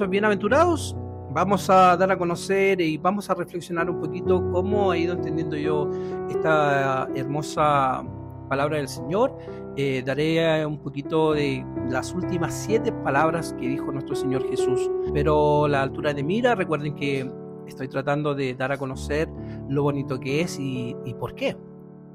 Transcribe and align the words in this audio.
estos 0.00 0.08
bienaventurados, 0.08 0.96
vamos 1.30 1.68
a 1.68 1.94
dar 1.94 2.10
a 2.10 2.16
conocer 2.16 2.80
y 2.80 2.96
vamos 2.96 3.28
a 3.28 3.34
reflexionar 3.34 3.90
un 3.90 4.00
poquito 4.00 4.42
cómo 4.50 4.94
he 4.94 5.00
ido 5.00 5.12
entendiendo 5.12 5.58
yo 5.58 5.90
esta 6.30 7.06
hermosa 7.14 8.02
palabra 8.48 8.78
del 8.78 8.88
Señor. 8.88 9.36
Eh, 9.76 10.02
daré 10.02 10.64
un 10.64 10.78
poquito 10.78 11.34
de 11.34 11.66
las 11.90 12.14
últimas 12.14 12.54
siete 12.54 12.92
palabras 12.92 13.54
que 13.60 13.68
dijo 13.68 13.92
nuestro 13.92 14.16
Señor 14.16 14.48
Jesús. 14.48 14.90
Pero 15.12 15.68
la 15.68 15.82
altura 15.82 16.14
de 16.14 16.22
mira, 16.22 16.54
recuerden 16.54 16.94
que 16.94 17.30
estoy 17.66 17.88
tratando 17.88 18.34
de 18.34 18.54
dar 18.54 18.72
a 18.72 18.78
conocer 18.78 19.28
lo 19.68 19.82
bonito 19.82 20.18
que 20.18 20.40
es 20.40 20.58
y, 20.58 20.96
por 21.18 21.34
qué. 21.34 21.58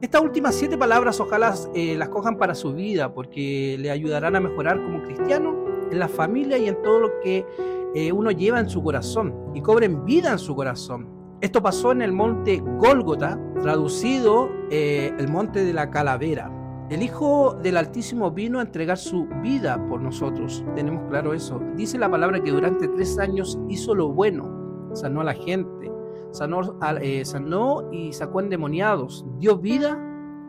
Estas 0.01 0.23
últimas 0.23 0.55
siete 0.55 0.75
palabras 0.75 1.19
ojalá 1.19 1.53
eh, 1.75 1.95
las 1.95 2.09
cojan 2.09 2.39
para 2.39 2.55
su 2.55 2.73
vida 2.73 3.13
porque 3.13 3.77
le 3.79 3.91
ayudarán 3.91 4.35
a 4.35 4.39
mejorar 4.39 4.81
como 4.83 5.03
cristiano 5.03 5.74
en 5.91 5.99
la 5.99 6.07
familia 6.07 6.57
y 6.57 6.67
en 6.67 6.81
todo 6.81 6.99
lo 6.99 7.19
que 7.21 7.45
eh, 7.93 8.11
uno 8.11 8.31
lleva 8.31 8.59
en 8.59 8.69
su 8.69 8.83
corazón 8.83 9.33
y 9.53 9.61
cobren 9.61 10.05
vida 10.05 10.31
en 10.31 10.39
su 10.39 10.55
corazón. 10.55 11.07
Esto 11.41 11.61
pasó 11.61 11.91
en 11.91 12.01
el 12.01 12.11
monte 12.11 12.61
Gólgota, 12.77 13.39
traducido 13.61 14.49
eh, 14.69 15.13
el 15.17 15.27
monte 15.27 15.63
de 15.63 15.73
la 15.73 15.89
calavera. 15.91 16.51
El 16.89 17.01
Hijo 17.01 17.57
del 17.63 17.77
Altísimo 17.77 18.31
vino 18.31 18.59
a 18.59 18.61
entregar 18.61 18.97
su 18.97 19.27
vida 19.41 19.83
por 19.87 20.01
nosotros. 20.01 20.63
Tenemos 20.75 21.09
claro 21.09 21.33
eso. 21.33 21.59
Dice 21.75 21.97
la 21.97 22.09
palabra 22.09 22.41
que 22.41 22.51
durante 22.51 22.87
tres 22.87 23.17
años 23.17 23.59
hizo 23.69 23.95
lo 23.95 24.09
bueno, 24.09 24.89
sanó 24.93 25.21
a 25.21 25.23
la 25.23 25.33
gente, 25.33 25.91
sanó, 26.31 26.77
eh, 27.01 27.25
sanó 27.25 27.89
y 27.91 28.13
sacó 28.13 28.39
endemoniados, 28.39 29.25
dio 29.39 29.57
vida 29.57 29.99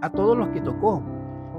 a 0.02 0.10
todos 0.10 0.36
los 0.36 0.48
que 0.50 0.60
tocó 0.60 1.02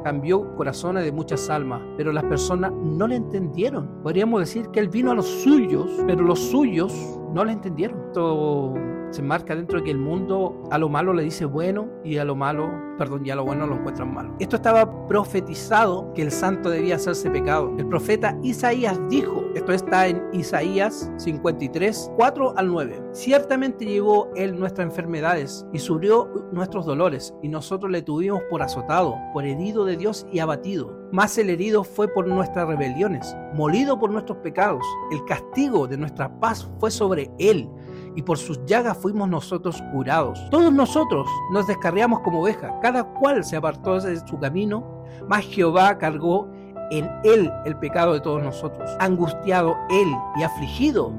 cambió 0.04 0.56
corazones 0.56 1.04
de 1.04 1.12
muchas 1.12 1.50
almas, 1.50 1.82
pero 1.98 2.12
las 2.12 2.24
personas 2.26 2.72
no 2.72 3.08
le 3.08 3.16
entendieron. 3.16 4.02
Podríamos 4.04 4.40
decir 4.42 4.68
que 4.70 4.80
él 4.80 4.90
vino 4.90 5.12
a 5.12 5.16
los 5.16 5.26
suyos, 5.26 5.90
pero 6.06 6.24
los 6.24 6.40
suyos 6.40 6.94
no 7.34 7.44
le 7.46 7.54
entendieron. 7.54 8.00
Esto 8.08 8.74
se 9.12 9.22
marca 9.22 9.56
dentro 9.56 9.80
de 9.80 9.86
que 9.86 9.92
el 9.92 9.98
mundo 9.98 10.64
a 10.72 10.78
lo 10.78 10.90
malo 10.90 11.14
le 11.14 11.24
dice 11.24 11.46
bueno 11.46 11.88
y 12.04 12.18
a 12.18 12.26
lo 12.26 12.36
malo, 12.36 12.70
perdón, 12.98 13.26
y 13.26 13.30
a 13.30 13.36
lo 13.36 13.46
bueno 13.46 13.66
lo 13.68 13.76
encuentran 13.76 14.14
malo. 14.14 14.36
Esto 14.40 14.58
estaba 14.58 15.08
profetizado 15.08 16.14
que 16.14 16.22
el 16.22 16.32
santo 16.32 16.70
debía 16.70 16.96
hacerse 16.96 17.30
pecado. 17.30 17.74
El 17.78 17.88
profeta 17.88 18.38
Isaías 18.44 19.00
dijo, 19.10 19.46
esto 19.56 19.72
está 19.72 20.08
en 20.08 20.22
Isaías 20.34 21.12
53, 21.18 22.12
4 22.18 22.54
al 22.58 22.68
9. 22.68 23.02
Ciertamente 23.12 23.86
llevó 23.86 24.30
él 24.36 24.60
nuestras 24.60 24.88
enfermedades 24.88 25.66
y 25.74 25.80
sufrió 25.80 26.30
nuestros 26.52 26.86
dolores, 26.86 27.34
y 27.42 27.50
nosotros 27.50 27.92
le 27.92 28.02
tuvimos 28.02 28.42
por 28.50 28.62
azotado, 28.62 29.16
por 29.34 29.46
herido 29.46 29.86
de 29.86 29.98
Dios 29.98 30.28
y 30.32 30.40
abatido. 30.40 30.98
Más 31.12 31.38
el 31.38 31.50
herido 31.50 31.84
fue 31.84 32.08
por 32.08 32.28
nuestras 32.28 32.68
rebeliones, 32.68 33.36
molido 33.54 33.98
por 33.98 34.12
nuestros 34.12 34.40
pecados. 34.40 34.84
El 35.12 35.24
castigo 35.26 35.88
de 35.88 35.98
nuestra 35.98 36.40
paz 36.40 36.70
fue 36.80 36.92
sobre 36.92 37.32
él 37.40 37.70
y 38.18 38.24
por 38.24 38.40
sus 38.40 38.60
llagas 38.66 38.98
fuimos 38.98 39.30
nosotros 39.30 39.80
curados. 39.94 40.50
Todos 40.50 40.74
nosotros 40.74 41.28
nos 41.52 41.68
descarriamos 41.68 42.22
como 42.22 42.42
ovejas, 42.42 42.74
cada 42.82 43.04
cual 43.04 43.44
se 43.44 43.56
apartó 43.56 44.00
de 44.02 44.20
su 44.28 44.40
camino, 44.40 45.06
mas 45.30 45.46
Jehová 45.46 46.00
cargó 46.00 46.50
en 46.90 47.08
él 47.24 47.52
el 47.66 47.78
pecado 47.78 48.16
de 48.16 48.22
todos 48.22 48.42
nosotros. 48.42 48.90
Angustiado 49.00 49.76
él 49.92 50.08
y 50.36 50.42
afligido, 50.42 51.14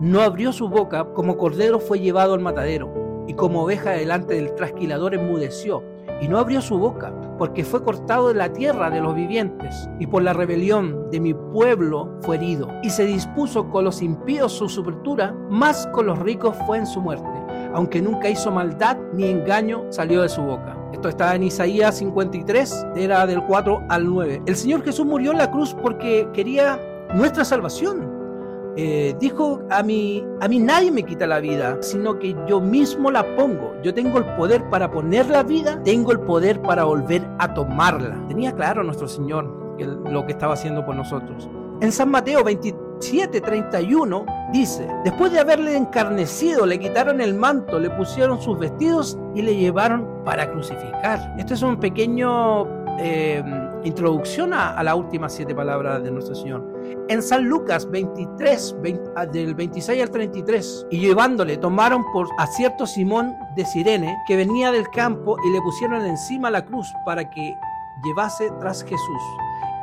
no 0.00 0.20
abrió 0.20 0.52
su 0.52 0.68
boca, 0.68 1.06
como 1.14 1.38
cordero 1.38 1.80
fue 1.80 2.00
llevado 2.00 2.34
al 2.34 2.40
matadero, 2.40 3.24
y 3.26 3.32
como 3.32 3.62
oveja 3.62 3.92
delante 3.92 4.34
del 4.34 4.54
trasquilador 4.54 5.14
enmudeció 5.14 5.82
y 6.22 6.28
no 6.28 6.38
abrió 6.38 6.62
su 6.62 6.78
boca, 6.78 7.12
porque 7.36 7.64
fue 7.64 7.82
cortado 7.82 8.28
de 8.28 8.34
la 8.34 8.52
tierra 8.52 8.90
de 8.90 9.00
los 9.00 9.14
vivientes, 9.14 9.90
y 9.98 10.06
por 10.06 10.22
la 10.22 10.32
rebelión 10.32 11.10
de 11.10 11.18
mi 11.18 11.34
pueblo 11.34 12.16
fue 12.20 12.36
herido. 12.36 12.68
Y 12.84 12.90
se 12.90 13.04
dispuso 13.04 13.68
con 13.68 13.84
los 13.84 14.00
impíos 14.00 14.52
su 14.52 14.68
sepultura, 14.68 15.34
más 15.50 15.88
con 15.88 16.06
los 16.06 16.20
ricos 16.20 16.56
fue 16.64 16.78
en 16.78 16.86
su 16.86 17.00
muerte, 17.00 17.26
aunque 17.74 18.00
nunca 18.00 18.30
hizo 18.30 18.52
maldad 18.52 18.96
ni 19.14 19.24
engaño 19.24 19.84
salió 19.90 20.22
de 20.22 20.28
su 20.28 20.42
boca. 20.42 20.78
Esto 20.92 21.08
está 21.08 21.34
en 21.34 21.42
Isaías 21.42 21.98
53, 21.98 22.86
era 22.94 23.26
del 23.26 23.42
4 23.42 23.86
al 23.88 24.06
9. 24.06 24.42
El 24.46 24.54
Señor 24.54 24.84
Jesús 24.84 25.04
murió 25.04 25.32
en 25.32 25.38
la 25.38 25.50
cruz 25.50 25.74
porque 25.82 26.28
quería 26.32 26.78
nuestra 27.14 27.44
salvación. 27.44 28.11
Eh, 28.76 29.14
dijo 29.20 29.60
a 29.70 29.82
mí, 29.82 30.24
a 30.40 30.48
mí 30.48 30.58
nadie 30.58 30.90
me 30.90 31.02
quita 31.02 31.26
la 31.26 31.40
vida, 31.40 31.78
sino 31.82 32.18
que 32.18 32.34
yo 32.48 32.60
mismo 32.60 33.10
la 33.10 33.36
pongo. 33.36 33.74
Yo 33.82 33.92
tengo 33.92 34.18
el 34.18 34.24
poder 34.36 34.68
para 34.70 34.90
poner 34.90 35.28
la 35.28 35.42
vida, 35.42 35.82
tengo 35.84 36.12
el 36.12 36.20
poder 36.20 36.60
para 36.62 36.84
volver 36.84 37.22
a 37.38 37.52
tomarla. 37.52 38.24
Tenía 38.28 38.52
claro 38.52 38.82
nuestro 38.82 39.08
Señor 39.08 39.62
lo 39.78 40.24
que 40.26 40.32
estaba 40.32 40.54
haciendo 40.54 40.84
por 40.84 40.94
nosotros. 40.94 41.48
En 41.80 41.90
San 41.90 42.10
Mateo 42.10 42.44
27, 42.44 43.40
31 43.40 44.24
dice, 44.52 44.88
después 45.04 45.32
de 45.32 45.40
haberle 45.40 45.76
encarnecido, 45.76 46.64
le 46.64 46.78
quitaron 46.78 47.20
el 47.20 47.34
manto, 47.34 47.80
le 47.80 47.90
pusieron 47.90 48.40
sus 48.40 48.58
vestidos 48.58 49.18
y 49.34 49.42
le 49.42 49.56
llevaron 49.56 50.06
para 50.24 50.50
crucificar. 50.50 51.34
Esto 51.38 51.54
es 51.54 51.62
un 51.62 51.78
pequeño 51.78 52.81
eh, 52.98 53.42
introducción 53.84 54.52
a, 54.54 54.82
las 54.82 54.94
últimas 54.94 55.32
siete 55.32 55.54
palabras 55.54 56.02
de 56.02 56.10
nuestro 56.10 56.34
Señor. 56.34 56.66
En 57.08 57.22
San 57.22 57.44
Lucas 57.44 57.90
23, 57.90 58.76
ah, 59.16 59.26
del 59.26 59.54
26 59.54 60.02
al 60.02 60.10
33, 60.10 60.86
y 60.90 61.00
llevándole, 61.00 61.56
tomaron 61.56 62.04
por 62.12 62.28
a 62.38 62.46
cierto 62.46 62.86
Simón 62.86 63.34
de 63.56 63.64
Sirene, 63.64 64.16
que 64.26 64.36
venía 64.36 64.70
del 64.70 64.88
campo, 64.90 65.36
y 65.46 65.52
le 65.52 65.60
pusieron 65.60 66.04
encima 66.04 66.50
la 66.50 66.64
cruz 66.64 66.92
para 67.04 67.28
que 67.28 67.56
llevase 68.04 68.50
tras 68.60 68.82
Jesús. 68.82 69.22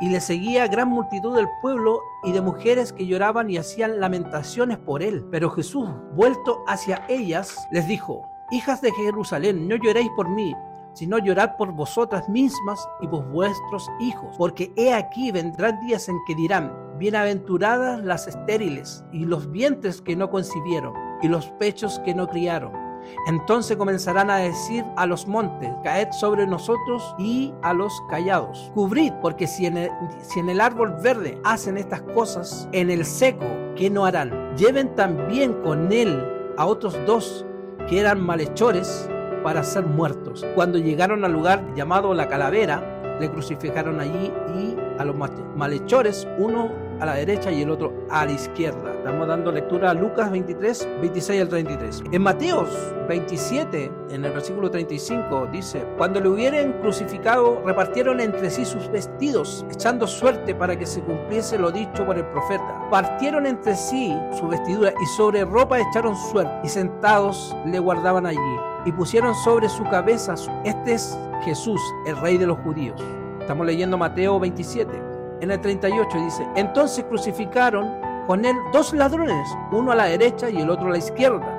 Y 0.00 0.08
le 0.08 0.20
seguía 0.20 0.66
gran 0.66 0.88
multitud 0.88 1.36
del 1.36 1.48
pueblo 1.60 2.00
y 2.24 2.32
de 2.32 2.40
mujeres 2.40 2.92
que 2.92 3.06
lloraban 3.06 3.50
y 3.50 3.58
hacían 3.58 4.00
lamentaciones 4.00 4.78
por 4.78 5.02
él. 5.02 5.26
Pero 5.30 5.50
Jesús, 5.50 5.88
vuelto 6.14 6.64
hacia 6.66 7.04
ellas, 7.08 7.54
les 7.70 7.86
dijo, 7.86 8.22
Hijas 8.52 8.80
de 8.80 8.90
Jerusalén, 8.90 9.68
no 9.68 9.76
lloréis 9.76 10.10
por 10.16 10.28
mí, 10.28 10.56
sino 10.92 11.18
llorad 11.18 11.56
por 11.56 11.72
vosotras 11.72 12.28
mismas 12.28 12.88
y 13.00 13.08
por 13.08 13.24
vuestros 13.30 13.88
hijos, 14.00 14.34
porque 14.36 14.72
he 14.76 14.92
aquí 14.92 15.30
vendrán 15.32 15.80
días 15.80 16.08
en 16.08 16.16
que 16.26 16.34
dirán, 16.34 16.72
bienaventuradas 16.98 18.02
las 18.04 18.26
estériles 18.26 19.04
y 19.12 19.24
los 19.24 19.50
vientres 19.50 20.02
que 20.02 20.16
no 20.16 20.30
concibieron 20.30 20.92
y 21.22 21.28
los 21.28 21.50
pechos 21.52 21.98
que 22.00 22.14
no 22.14 22.28
criaron. 22.28 22.90
Entonces 23.26 23.76
comenzarán 23.76 24.30
a 24.30 24.36
decir 24.36 24.84
a 24.96 25.06
los 25.06 25.26
montes, 25.26 25.70
caed 25.82 26.10
sobre 26.12 26.46
nosotros 26.46 27.14
y 27.18 27.52
a 27.62 27.72
los 27.72 27.92
callados. 28.10 28.70
Cubrid, 28.74 29.12
porque 29.22 29.46
si 29.46 29.66
en, 29.66 29.78
el, 29.78 29.90
si 30.20 30.40
en 30.40 30.50
el 30.50 30.60
árbol 30.60 30.96
verde 31.02 31.40
hacen 31.44 31.78
estas 31.78 32.02
cosas, 32.02 32.68
en 32.72 32.90
el 32.90 33.04
seco, 33.04 33.46
¿qué 33.76 33.90
no 33.90 34.04
harán? 34.04 34.54
Lleven 34.56 34.94
también 34.94 35.54
con 35.62 35.92
él 35.92 36.22
a 36.56 36.66
otros 36.66 36.98
dos 37.06 37.46
que 37.88 38.00
eran 38.00 38.20
malhechores 38.20 39.08
para 39.42 39.62
ser 39.62 39.84
muertos. 39.84 40.44
Cuando 40.54 40.78
llegaron 40.78 41.24
al 41.24 41.32
lugar 41.32 41.74
llamado 41.74 42.14
la 42.14 42.28
calavera, 42.28 43.18
le 43.20 43.30
crucificaron 43.30 44.00
allí 44.00 44.32
y 44.56 44.76
a 45.00 45.04
los 45.06 45.16
malhechores, 45.56 46.28
uno 46.38 46.70
a 47.00 47.06
la 47.06 47.14
derecha 47.14 47.50
y 47.50 47.62
el 47.62 47.70
otro 47.70 47.94
a 48.10 48.26
la 48.26 48.32
izquierda. 48.32 48.92
Estamos 48.92 49.26
dando 49.26 49.50
lectura 49.50 49.90
a 49.90 49.94
Lucas 49.94 50.30
23, 50.30 50.88
26 51.00 51.40
al 51.40 51.48
33. 51.48 52.02
En 52.12 52.22
Mateos 52.22 52.68
27, 53.08 53.90
en 54.10 54.24
el 54.26 54.32
versículo 54.32 54.70
35, 54.70 55.48
dice, 55.50 55.86
cuando 55.96 56.20
le 56.20 56.28
hubieran 56.28 56.74
crucificado, 56.82 57.62
repartieron 57.64 58.20
entre 58.20 58.50
sí 58.50 58.66
sus 58.66 58.90
vestidos, 58.90 59.64
echando 59.70 60.06
suerte 60.06 60.54
para 60.54 60.78
que 60.78 60.84
se 60.84 61.00
cumpliese 61.00 61.58
lo 61.58 61.72
dicho 61.72 62.04
por 62.04 62.18
el 62.18 62.26
profeta. 62.26 62.86
Partieron 62.90 63.46
entre 63.46 63.76
sí 63.76 64.14
su 64.38 64.48
vestidura 64.48 64.92
y 65.02 65.06
sobre 65.16 65.46
ropa 65.46 65.80
echaron 65.80 66.14
suerte 66.14 66.52
y 66.62 66.68
sentados 66.68 67.56
le 67.64 67.78
guardaban 67.78 68.26
allí 68.26 68.38
y 68.84 68.92
pusieron 68.92 69.34
sobre 69.34 69.70
su 69.70 69.82
cabeza, 69.84 70.34
este 70.64 70.92
es 70.92 71.18
Jesús, 71.42 71.80
el 72.06 72.18
rey 72.18 72.36
de 72.36 72.46
los 72.46 72.58
judíos. 72.58 73.02
Estamos 73.50 73.66
leyendo 73.66 73.98
Mateo 73.98 74.38
27. 74.38 74.92
En 75.40 75.50
el 75.50 75.60
38 75.60 76.18
dice, 76.18 76.46
entonces 76.54 77.04
crucificaron 77.06 77.90
con 78.28 78.44
él 78.44 78.54
dos 78.72 78.92
ladrones, 78.92 79.44
uno 79.72 79.90
a 79.90 79.96
la 79.96 80.04
derecha 80.04 80.48
y 80.48 80.58
el 80.58 80.70
otro 80.70 80.86
a 80.86 80.90
la 80.90 80.98
izquierda. 80.98 81.58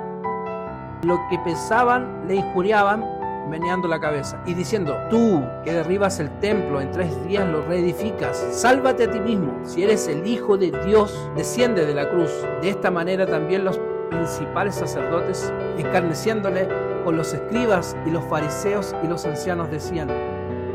Lo 1.02 1.20
que 1.28 1.38
pensaban 1.40 2.26
le 2.26 2.36
injuriaban 2.36 3.04
meneando 3.50 3.88
la 3.88 4.00
cabeza 4.00 4.42
y 4.46 4.54
diciendo, 4.54 4.96
tú 5.10 5.42
que 5.64 5.74
derribas 5.74 6.18
el 6.18 6.30
templo 6.38 6.80
en 6.80 6.90
tres 6.92 7.26
días 7.26 7.46
lo 7.46 7.60
reedificas, 7.60 8.38
sálvate 8.52 9.04
a 9.04 9.10
ti 9.10 9.20
mismo, 9.20 9.52
si 9.62 9.82
eres 9.82 10.08
el 10.08 10.26
Hijo 10.26 10.56
de 10.56 10.70
Dios, 10.86 11.14
desciende 11.36 11.84
de 11.84 11.92
la 11.92 12.08
cruz. 12.08 12.30
De 12.62 12.70
esta 12.70 12.90
manera 12.90 13.26
también 13.26 13.66
los 13.66 13.78
principales 14.08 14.76
sacerdotes, 14.76 15.52
escarneciéndole 15.76 16.68
con 17.04 17.18
los 17.18 17.34
escribas 17.34 17.94
y 18.06 18.10
los 18.10 18.24
fariseos 18.24 18.94
y 19.04 19.08
los 19.08 19.26
ancianos 19.26 19.70
decían, 19.70 20.08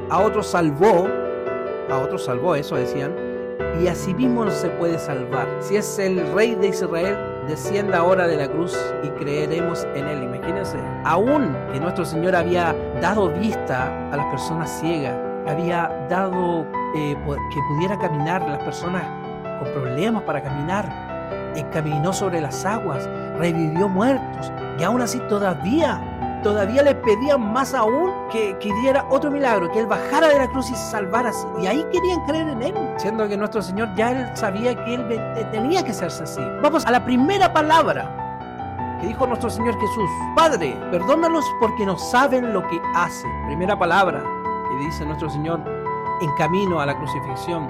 a 0.09 0.19
otros 0.19 0.47
salvó, 0.47 1.07
a 1.89 1.97
otros 1.97 2.25
salvó, 2.25 2.55
eso 2.55 2.75
decían, 2.75 3.13
y 3.81 3.87
a 3.87 3.95
sí 3.95 4.13
mismo 4.13 4.45
no 4.45 4.51
se 4.51 4.69
puede 4.69 4.97
salvar. 4.99 5.47
Si 5.59 5.75
es 5.75 5.99
el 5.99 6.33
rey 6.33 6.55
de 6.55 6.69
Israel, 6.69 7.17
descienda 7.47 7.99
ahora 7.99 8.27
de 8.27 8.37
la 8.37 8.47
cruz 8.47 8.77
y 9.03 9.09
creeremos 9.09 9.85
en 9.95 10.07
él. 10.07 10.23
Imagínense, 10.23 10.77
aún 11.05 11.55
que 11.71 11.79
nuestro 11.79 12.05
Señor 12.05 12.35
había 12.35 12.75
dado 13.01 13.29
vista 13.29 14.09
a 14.11 14.17
las 14.17 14.25
personas 14.27 14.69
ciegas, 14.79 15.15
había 15.47 16.07
dado 16.09 16.65
eh, 16.95 17.15
que 17.53 17.59
pudiera 17.69 17.97
caminar 17.97 18.41
las 18.47 18.59
personas 18.59 19.03
con 19.59 19.71
problemas 19.71 20.23
para 20.23 20.41
caminar, 20.41 21.07
caminó 21.71 22.13
sobre 22.13 22.41
las 22.41 22.65
aguas, 22.65 23.07
revivió 23.37 23.87
muertos 23.87 24.51
y 24.79 24.83
aún 24.83 25.01
así 25.01 25.19
todavía, 25.29 26.16
todavía 26.47 26.81
le 26.81 26.95
pedían 26.95 27.51
más 27.51 27.73
aún 27.73 28.09
que, 28.31 28.57
que 28.59 28.73
diera 28.75 29.05
otro 29.09 29.29
milagro, 29.29 29.69
que 29.69 29.81
él 29.81 29.85
bajara 29.85 30.29
de 30.29 30.39
la 30.39 30.47
cruz 30.47 30.69
y 30.69 30.75
se 30.75 30.91
salvara. 30.91 31.29
Y 31.61 31.67
ahí 31.67 31.85
querían 31.91 32.25
creer 32.25 32.47
en 32.47 32.63
él, 32.63 32.73
siendo 32.95 33.27
que 33.27 33.35
nuestro 33.35 33.61
Señor 33.61 33.93
ya 33.95 34.11
él 34.11 34.29
sabía 34.33 34.73
que 34.85 34.93
él 34.95 35.05
tenía 35.51 35.83
que 35.83 35.91
hacerse 35.91 36.23
así. 36.23 36.39
Vamos 36.61 36.85
a 36.85 36.91
la 36.91 37.03
primera 37.03 37.51
palabra 37.51 38.97
que 39.01 39.07
dijo 39.07 39.27
nuestro 39.27 39.49
Señor 39.49 39.77
Jesús, 39.77 40.09
Padre, 40.37 40.73
perdónalos 40.89 41.43
porque 41.59 41.85
no 41.85 41.97
saben 41.97 42.53
lo 42.53 42.65
que 42.69 42.79
hacen. 42.95 43.29
Primera 43.47 43.77
palabra 43.77 44.23
que 44.69 44.85
dice 44.85 45.05
nuestro 45.05 45.29
Señor 45.29 45.59
en 46.21 46.31
camino 46.35 46.79
a 46.79 46.85
la 46.85 46.97
crucifixión, 46.97 47.67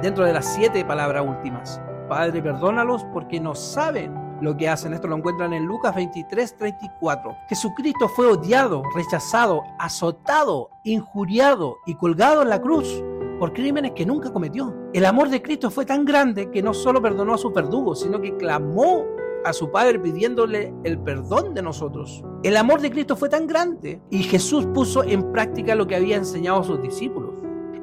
dentro 0.00 0.24
de 0.24 0.32
las 0.32 0.46
siete 0.46 0.82
palabras 0.82 1.22
últimas. 1.26 1.78
Padre, 2.08 2.40
perdónalos 2.40 3.04
porque 3.12 3.38
no 3.38 3.54
saben 3.54 4.23
lo 4.44 4.56
que 4.56 4.68
hacen. 4.68 4.92
Esto 4.92 5.08
lo 5.08 5.16
encuentran 5.16 5.52
en 5.52 5.64
Lucas 5.64 5.94
23, 5.94 6.56
34. 6.56 7.36
Jesucristo 7.48 8.08
fue 8.08 8.26
odiado, 8.26 8.82
rechazado, 8.94 9.62
azotado, 9.78 10.70
injuriado 10.84 11.78
y 11.86 11.94
colgado 11.94 12.42
en 12.42 12.50
la 12.50 12.60
cruz 12.60 13.02
por 13.38 13.52
crímenes 13.52 13.92
que 13.92 14.06
nunca 14.06 14.32
cometió. 14.32 14.74
El 14.92 15.04
amor 15.06 15.28
de 15.28 15.42
Cristo 15.42 15.70
fue 15.70 15.84
tan 15.84 16.04
grande 16.04 16.50
que 16.50 16.62
no 16.62 16.72
solo 16.72 17.02
perdonó 17.02 17.34
a 17.34 17.38
sus 17.38 17.52
verdugos, 17.52 18.00
sino 18.00 18.20
que 18.20 18.36
clamó 18.36 19.04
a 19.44 19.52
su 19.52 19.70
Padre 19.70 19.98
pidiéndole 19.98 20.72
el 20.84 20.98
perdón 20.98 21.54
de 21.54 21.62
nosotros. 21.62 22.24
El 22.42 22.56
amor 22.56 22.80
de 22.80 22.90
Cristo 22.90 23.16
fue 23.16 23.28
tan 23.28 23.46
grande 23.46 24.00
y 24.10 24.22
Jesús 24.22 24.66
puso 24.72 25.04
en 25.04 25.32
práctica 25.32 25.74
lo 25.74 25.86
que 25.86 25.96
había 25.96 26.16
enseñado 26.16 26.60
a 26.60 26.64
sus 26.64 26.80
discípulos. 26.80 27.34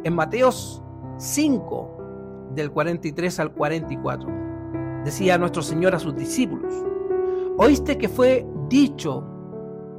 En 0.03 0.15
Mateos 0.15 0.81
5, 1.17 1.97
del 2.55 2.71
43 2.71 3.39
al 3.39 3.53
44, 3.53 4.40
decía 5.03 5.37
nuestro 5.37 5.61
Señor 5.61 5.95
a 5.95 5.99
sus 5.99 6.15
discípulos, 6.15 6.73
oíste 7.57 7.97
que 7.97 8.09
fue 8.09 8.45
dicho, 8.69 9.23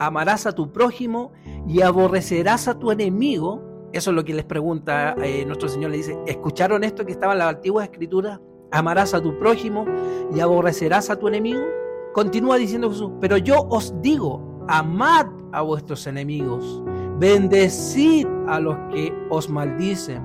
amarás 0.01 0.47
a 0.47 0.53
tu 0.53 0.73
prójimo 0.73 1.33
y 1.67 1.83
aborrecerás 1.83 2.69
a 2.69 2.79
tu 2.79 2.91
enemigo. 2.91 3.89
Eso 3.93 4.11
es 4.11 4.17
lo 4.17 4.25
que 4.25 4.35
les 4.35 4.45
pregunta 4.45 5.15
eh, 5.23 5.45
nuestro 5.45 5.69
Señor, 5.69 5.91
le 5.91 5.99
dice, 5.99 6.19
¿escucharon 6.27 6.83
esto 6.83 7.05
que 7.05 7.13
estaba 7.13 7.33
en 7.35 7.41
la 7.41 7.49
antigua 7.49 7.85
escritura? 7.85 8.41
amarás 8.73 9.15
a 9.15 9.21
tu 9.21 9.39
prójimo 9.39 9.85
y 10.35 10.41
aborrecerás 10.41 11.11
a 11.11 11.17
tu 11.17 11.29
enemigo? 11.29 11.63
Continúa 12.15 12.57
diciendo 12.57 12.91
Jesús, 12.91 13.13
pero 13.21 13.37
yo 13.37 13.67
os 13.71 13.95
digo, 14.03 14.65
amad 14.69 15.27
a 15.53 15.63
vuestros 15.63 16.07
enemigos, 16.07 16.83
bendecid 17.19 18.27
a 18.49 18.59
los 18.59 18.77
que 18.93 19.15
os 19.31 19.49
maldicen, 19.49 20.23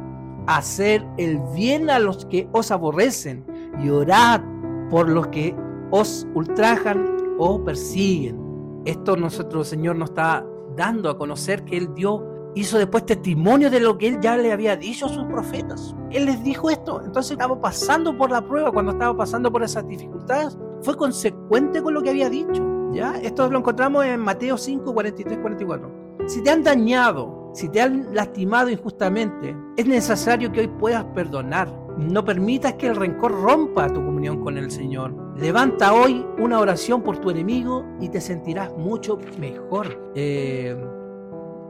hacer 0.47 1.05
el 1.17 1.39
bien 1.53 1.89
a 1.89 1.99
los 1.99 2.25
que 2.25 2.49
os 2.53 2.71
aborrecen 2.71 3.45
y 3.81 3.89
orad 3.89 4.41
por 4.89 5.09
los 5.09 5.27
que 5.27 5.55
os 5.91 6.27
ultrajan 6.33 7.35
o 7.37 7.63
persiguen. 7.63 8.39
Esto 8.85 9.15
nosotros, 9.15 9.67
Señor, 9.67 9.95
nos 9.95 10.09
está 10.09 10.45
dando 10.75 11.09
a 11.09 11.17
conocer 11.17 11.65
que 11.65 11.77
Él 11.77 11.93
dio 11.93 12.37
hizo 12.59 12.77
después 12.77 13.05
testimonio 13.05 13.69
de 13.69 13.79
lo 13.79 13.97
que 13.97 14.07
él 14.07 14.19
ya 14.19 14.35
le 14.37 14.51
había 14.51 14.75
dicho 14.75 15.05
a 15.05 15.09
sus 15.09 15.25
profetas. 15.25 15.95
Él 16.11 16.25
les 16.25 16.43
dijo 16.43 16.69
esto. 16.69 17.01
Entonces 17.03 17.33
estaba 17.33 17.59
pasando 17.59 18.17
por 18.17 18.31
la 18.31 18.41
prueba, 18.41 18.71
cuando 18.71 18.93
estaba 18.93 19.15
pasando 19.15 19.51
por 19.51 19.63
esas 19.63 19.87
dificultades, 19.87 20.57
fue 20.81 20.95
consecuente 20.97 21.81
con 21.81 21.93
lo 21.93 22.01
que 22.01 22.09
había 22.09 22.29
dicho. 22.29 22.63
¿ya? 22.93 23.15
Esto 23.17 23.49
lo 23.49 23.59
encontramos 23.59 24.05
en 24.05 24.19
Mateo 24.19 24.57
5, 24.57 24.93
43, 24.93 25.37
44. 25.39 25.91
Si 26.27 26.41
te 26.41 26.49
han 26.49 26.63
dañado, 26.63 27.51
si 27.53 27.69
te 27.69 27.81
han 27.81 28.13
lastimado 28.13 28.69
injustamente, 28.69 29.55
es 29.77 29.85
necesario 29.85 30.51
que 30.51 30.61
hoy 30.61 30.67
puedas 30.67 31.05
perdonar. 31.05 31.86
No 31.97 32.23
permitas 32.23 32.73
que 32.73 32.87
el 32.87 32.95
rencor 32.95 33.31
rompa 33.31 33.87
tu 33.87 34.03
comunión 34.03 34.43
con 34.43 34.57
el 34.57 34.69
Señor. 34.69 35.13
Levanta 35.35 35.93
hoy 35.93 36.25
una 36.37 36.59
oración 36.59 37.01
por 37.01 37.17
tu 37.17 37.31
enemigo 37.31 37.85
y 37.99 38.09
te 38.09 38.21
sentirás 38.21 38.71
mucho 38.77 39.17
mejor. 39.39 40.11
Eh, 40.13 40.77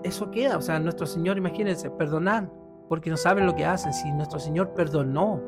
eso 0.03 0.29
queda. 0.29 0.57
O 0.57 0.61
sea, 0.61 0.79
nuestro 0.79 1.05
Señor, 1.05 1.37
imagínense, 1.37 1.89
perdonar, 1.89 2.51
porque 2.89 3.09
no 3.09 3.15
saben 3.15 3.45
lo 3.45 3.55
que 3.55 3.65
hacen. 3.65 3.93
Si 3.93 4.11
nuestro 4.11 4.39
Señor 4.39 4.73
perdonó 4.73 5.41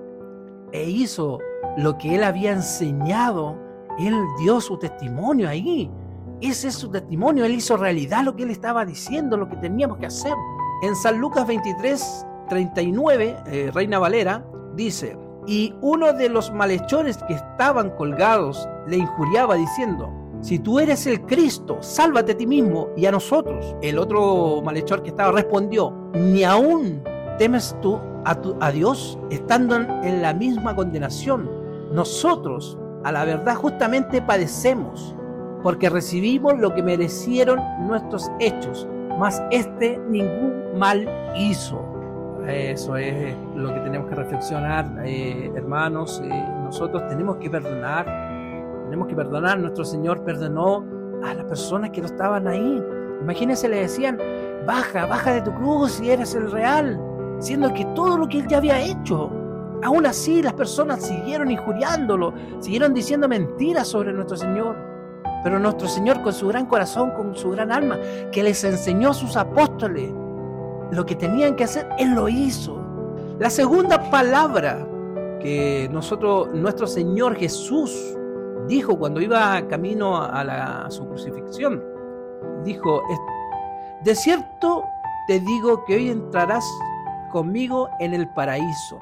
e 0.71 0.89
hizo 0.89 1.39
lo 1.77 1.97
que 1.97 2.15
Él 2.15 2.23
había 2.23 2.53
enseñado, 2.53 3.57
Él 3.99 4.15
dio 4.39 4.61
su 4.61 4.77
testimonio 4.77 5.49
ahí. 5.49 5.91
Ese 6.39 6.69
es 6.69 6.75
su 6.75 6.89
testimonio. 6.89 7.43
Él 7.43 7.53
hizo 7.53 7.75
realidad 7.75 8.23
lo 8.23 8.35
que 8.35 8.43
Él 8.43 8.51
estaba 8.51 8.85
diciendo, 8.85 9.35
lo 9.35 9.49
que 9.49 9.57
teníamos 9.57 9.97
que 9.97 10.05
hacer. 10.05 10.33
En 10.83 10.95
San 10.95 11.19
Lucas 11.19 11.45
23, 11.45 12.25
39, 12.47 13.37
eh, 13.47 13.71
Reina 13.73 13.99
Valera, 13.99 14.45
dice, 14.75 15.17
y 15.47 15.73
uno 15.81 16.13
de 16.13 16.29
los 16.29 16.51
malhechores 16.51 17.17
que 17.27 17.33
estaban 17.33 17.91
colgados 17.91 18.67
le 18.87 18.97
injuriaba 18.97 19.55
diciendo, 19.55 20.13
si 20.41 20.59
tú 20.59 20.79
eres 20.79 21.05
el 21.05 21.21
Cristo, 21.21 21.77
sálvate 21.81 22.31
a 22.31 22.37
ti 22.37 22.47
mismo 22.47 22.89
y 22.95 23.05
a 23.05 23.11
nosotros. 23.11 23.75
El 23.81 23.97
otro 23.97 24.61
malhechor 24.63 25.03
que 25.03 25.09
estaba 25.09 25.31
respondió, 25.33 25.93
ni 26.13 26.43
aún 26.43 27.03
temes 27.37 27.75
tú 27.81 27.99
a, 28.25 28.39
a 28.61 28.71
Dios 28.71 29.19
estando 29.29 29.75
en 29.75 30.21
la 30.21 30.33
misma 30.33 30.75
condenación. 30.75 31.49
Nosotros, 31.91 32.77
a 33.03 33.11
la 33.11 33.25
verdad, 33.25 33.55
justamente 33.55 34.21
padecemos 34.21 35.15
porque 35.63 35.89
recibimos 35.89 36.57
lo 36.57 36.73
que 36.73 36.83
merecieron 36.83 37.59
nuestros 37.85 38.31
hechos, 38.39 38.87
mas 39.17 39.41
este 39.51 39.99
ningún 40.09 40.77
mal 40.77 41.07
hizo. 41.35 41.81
Eso 42.49 42.97
es 42.97 43.35
lo 43.55 43.73
que 43.73 43.79
tenemos 43.81 44.09
que 44.09 44.15
reflexionar, 44.15 44.85
eh, 45.05 45.51
hermanos. 45.55 46.21
Eh, 46.23 46.29
nosotros 46.63 47.07
tenemos 47.07 47.37
que 47.37 47.49
perdonar 47.49 48.29
tenemos 48.89 49.07
que 49.07 49.15
perdonar. 49.15 49.59
Nuestro 49.59 49.85
Señor 49.85 50.23
perdonó 50.23 50.83
a 51.23 51.35
las 51.35 51.45
personas 51.45 51.91
que 51.91 52.01
no 52.01 52.07
estaban 52.07 52.47
ahí. 52.47 52.83
Imagínense, 53.21 53.69
le 53.69 53.81
decían, 53.81 54.17
baja, 54.65 55.05
baja 55.05 55.33
de 55.33 55.41
tu 55.43 55.53
cruz 55.53 55.91
si 55.93 56.09
eres 56.09 56.33
el 56.33 56.49
real, 56.49 56.99
siendo 57.37 57.71
que 57.71 57.85
todo 57.93 58.17
lo 58.17 58.27
que 58.27 58.39
él 58.39 58.47
ya 58.47 58.57
había 58.57 58.81
hecho. 58.81 59.29
Aún 59.83 60.07
así, 60.07 60.41
las 60.41 60.53
personas 60.53 61.03
siguieron 61.03 61.51
injuriándolo, 61.51 62.33
siguieron 62.59 62.95
diciendo 62.95 63.29
mentiras 63.29 63.87
sobre 63.87 64.11
nuestro 64.11 64.37
Señor. 64.37 64.75
Pero 65.43 65.59
nuestro 65.59 65.87
Señor, 65.87 66.23
con 66.23 66.33
su 66.33 66.47
gran 66.47 66.65
corazón, 66.65 67.11
con 67.11 67.35
su 67.35 67.51
gran 67.51 67.71
alma, 67.71 67.97
que 68.31 68.41
les 68.41 68.63
enseñó 68.63 69.11
a 69.11 69.13
sus 69.13 69.37
apóstoles 69.37 70.11
lo 70.91 71.05
que 71.05 71.15
tenían 71.15 71.55
que 71.55 71.65
hacer, 71.65 71.87
Él 71.97 72.15
lo 72.15 72.29
hizo. 72.29 72.79
La 73.39 73.49
segunda 73.49 74.09
palabra 74.09 74.85
que 75.39 75.87
nosotros, 75.91 76.49
nuestro 76.53 76.87
Señor 76.87 77.35
Jesús, 77.35 78.17
dijo 78.67 78.97
cuando 78.97 79.21
iba 79.21 79.67
camino 79.67 80.21
a, 80.21 80.43
la, 80.43 80.85
su 80.89 81.05
crucifixión, 81.07 81.83
dijo, 82.63 83.01
de 84.03 84.15
cierto 84.15 84.83
te 85.27 85.39
digo 85.39 85.83
que 85.85 85.95
hoy 85.95 86.09
entrarás 86.09 86.65
conmigo 87.31 87.89
en 87.99 88.13
el 88.13 88.27
paraíso. 88.29 88.97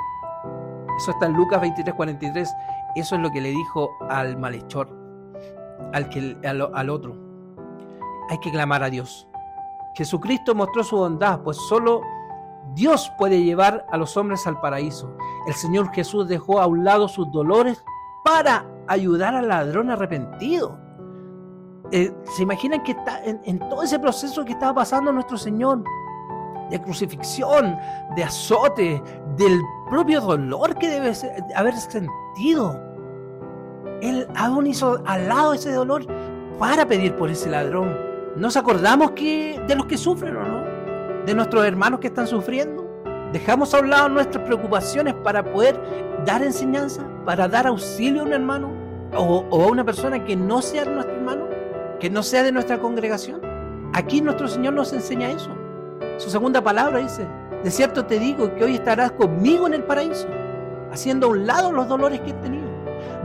Eso 0.97 1.11
está 1.11 1.27
en 1.27 1.33
Lucas 1.33 1.61
23, 1.61 1.95
43. 1.95 2.55
Eso 2.95 3.15
es 3.15 3.21
lo 3.21 3.31
que 3.31 3.41
le 3.41 3.49
dijo 3.49 3.89
al 4.09 4.37
malhechor, 4.37 4.89
al, 5.93 6.09
que, 6.09 6.35
al 6.43 6.89
otro. 6.89 7.15
Hay 8.29 8.39
que 8.39 8.51
clamar 8.51 8.83
a 8.83 8.89
Dios. 8.89 9.27
Jesucristo 9.97 10.53
mostró 10.53 10.83
su 10.83 10.95
bondad, 10.95 11.41
pues 11.41 11.57
solo 11.57 12.01
Dios 12.75 13.11
puede 13.17 13.41
llevar 13.41 13.87
a 13.89 13.97
los 13.97 14.15
hombres 14.15 14.45
al 14.45 14.61
paraíso. 14.61 15.09
El 15.47 15.55
Señor 15.55 15.91
Jesús 15.91 16.27
dejó 16.27 16.61
a 16.61 16.67
un 16.67 16.83
lado 16.83 17.07
sus 17.07 17.31
dolores 17.31 17.83
para 18.23 18.63
ayudar 18.87 19.33
al 19.33 19.47
ladrón 19.47 19.89
arrepentido. 19.89 20.77
Eh, 21.91 22.13
¿Se 22.25 22.43
imaginan 22.43 22.83
que 22.83 22.91
está 22.91 23.23
en, 23.23 23.57
todo 23.57 23.81
ese 23.81 23.97
proceso 23.97 24.45
que 24.45 24.51
estaba 24.51 24.75
pasando 24.75 25.11
nuestro 25.11 25.35
Señor? 25.35 25.83
De 26.69 26.79
crucifixión, 26.79 27.75
de 28.15 28.23
azote, 28.23 29.01
del 29.35 29.59
propio 29.89 30.21
dolor 30.21 30.75
que 30.75 30.89
debe 30.89 31.11
haber 31.55 31.73
sentido. 31.75 32.79
Él 34.03 34.27
aún 34.35 34.67
hizo 34.67 35.01
al 35.07 35.27
lado 35.27 35.53
ese 35.53 35.71
dolor 35.71 36.05
para 36.59 36.85
pedir 36.85 37.15
por 37.15 37.31
ese 37.31 37.49
ladrón. 37.49 38.07
¿Nos 38.37 38.55
acordamos 38.55 39.11
que, 39.11 39.59
de 39.67 39.75
los 39.75 39.87
que 39.87 39.97
sufren 39.97 40.37
o 40.37 40.43
no? 40.43 40.63
De 41.25 41.33
nuestros 41.33 41.65
hermanos 41.65 41.99
que 41.99 42.05
están 42.05 42.27
sufriendo. 42.27 42.87
Dejamos 43.33 43.73
a 43.73 43.79
un 43.79 43.89
lado 43.89 44.09
nuestras 44.09 44.45
preocupaciones 44.45 45.15
para 45.15 45.43
poder 45.43 45.75
dar 46.23 46.43
enseñanza, 46.43 47.01
para 47.25 47.47
dar 47.47 47.65
auxilio 47.65 48.21
a 48.21 48.25
un 48.25 48.33
hermano 48.33 48.71
o, 49.15 49.43
a 49.51 49.67
una 49.67 49.83
persona 49.83 50.23
que 50.23 50.35
no 50.35 50.61
sea 50.61 50.85
nuestro 50.85 51.15
hermano, 51.15 51.45
que 51.99 52.11
no 52.11 52.21
sea 52.21 52.43
de 52.43 52.51
nuestra 52.51 52.77
congregación. 52.77 53.41
Aquí 53.93 54.21
nuestro 54.21 54.47
Señor 54.47 54.75
nos 54.75 54.93
enseña 54.93 55.31
eso. 55.31 55.49
Su 56.17 56.29
segunda 56.29 56.63
palabra 56.63 56.99
dice, 56.99 57.25
de 57.63 57.71
cierto 57.71 58.05
te 58.05 58.19
digo 58.19 58.53
que 58.53 58.65
hoy 58.65 58.75
estarás 58.75 59.13
conmigo 59.13 59.65
en 59.65 59.73
el 59.73 59.83
paraíso, 59.83 60.27
haciendo 60.91 61.25
a 61.25 61.29
un 61.31 61.47
lado 61.47 61.71
los 61.71 61.87
dolores 61.87 62.21
que 62.21 62.29
he 62.29 62.33
tenido. 62.33 62.69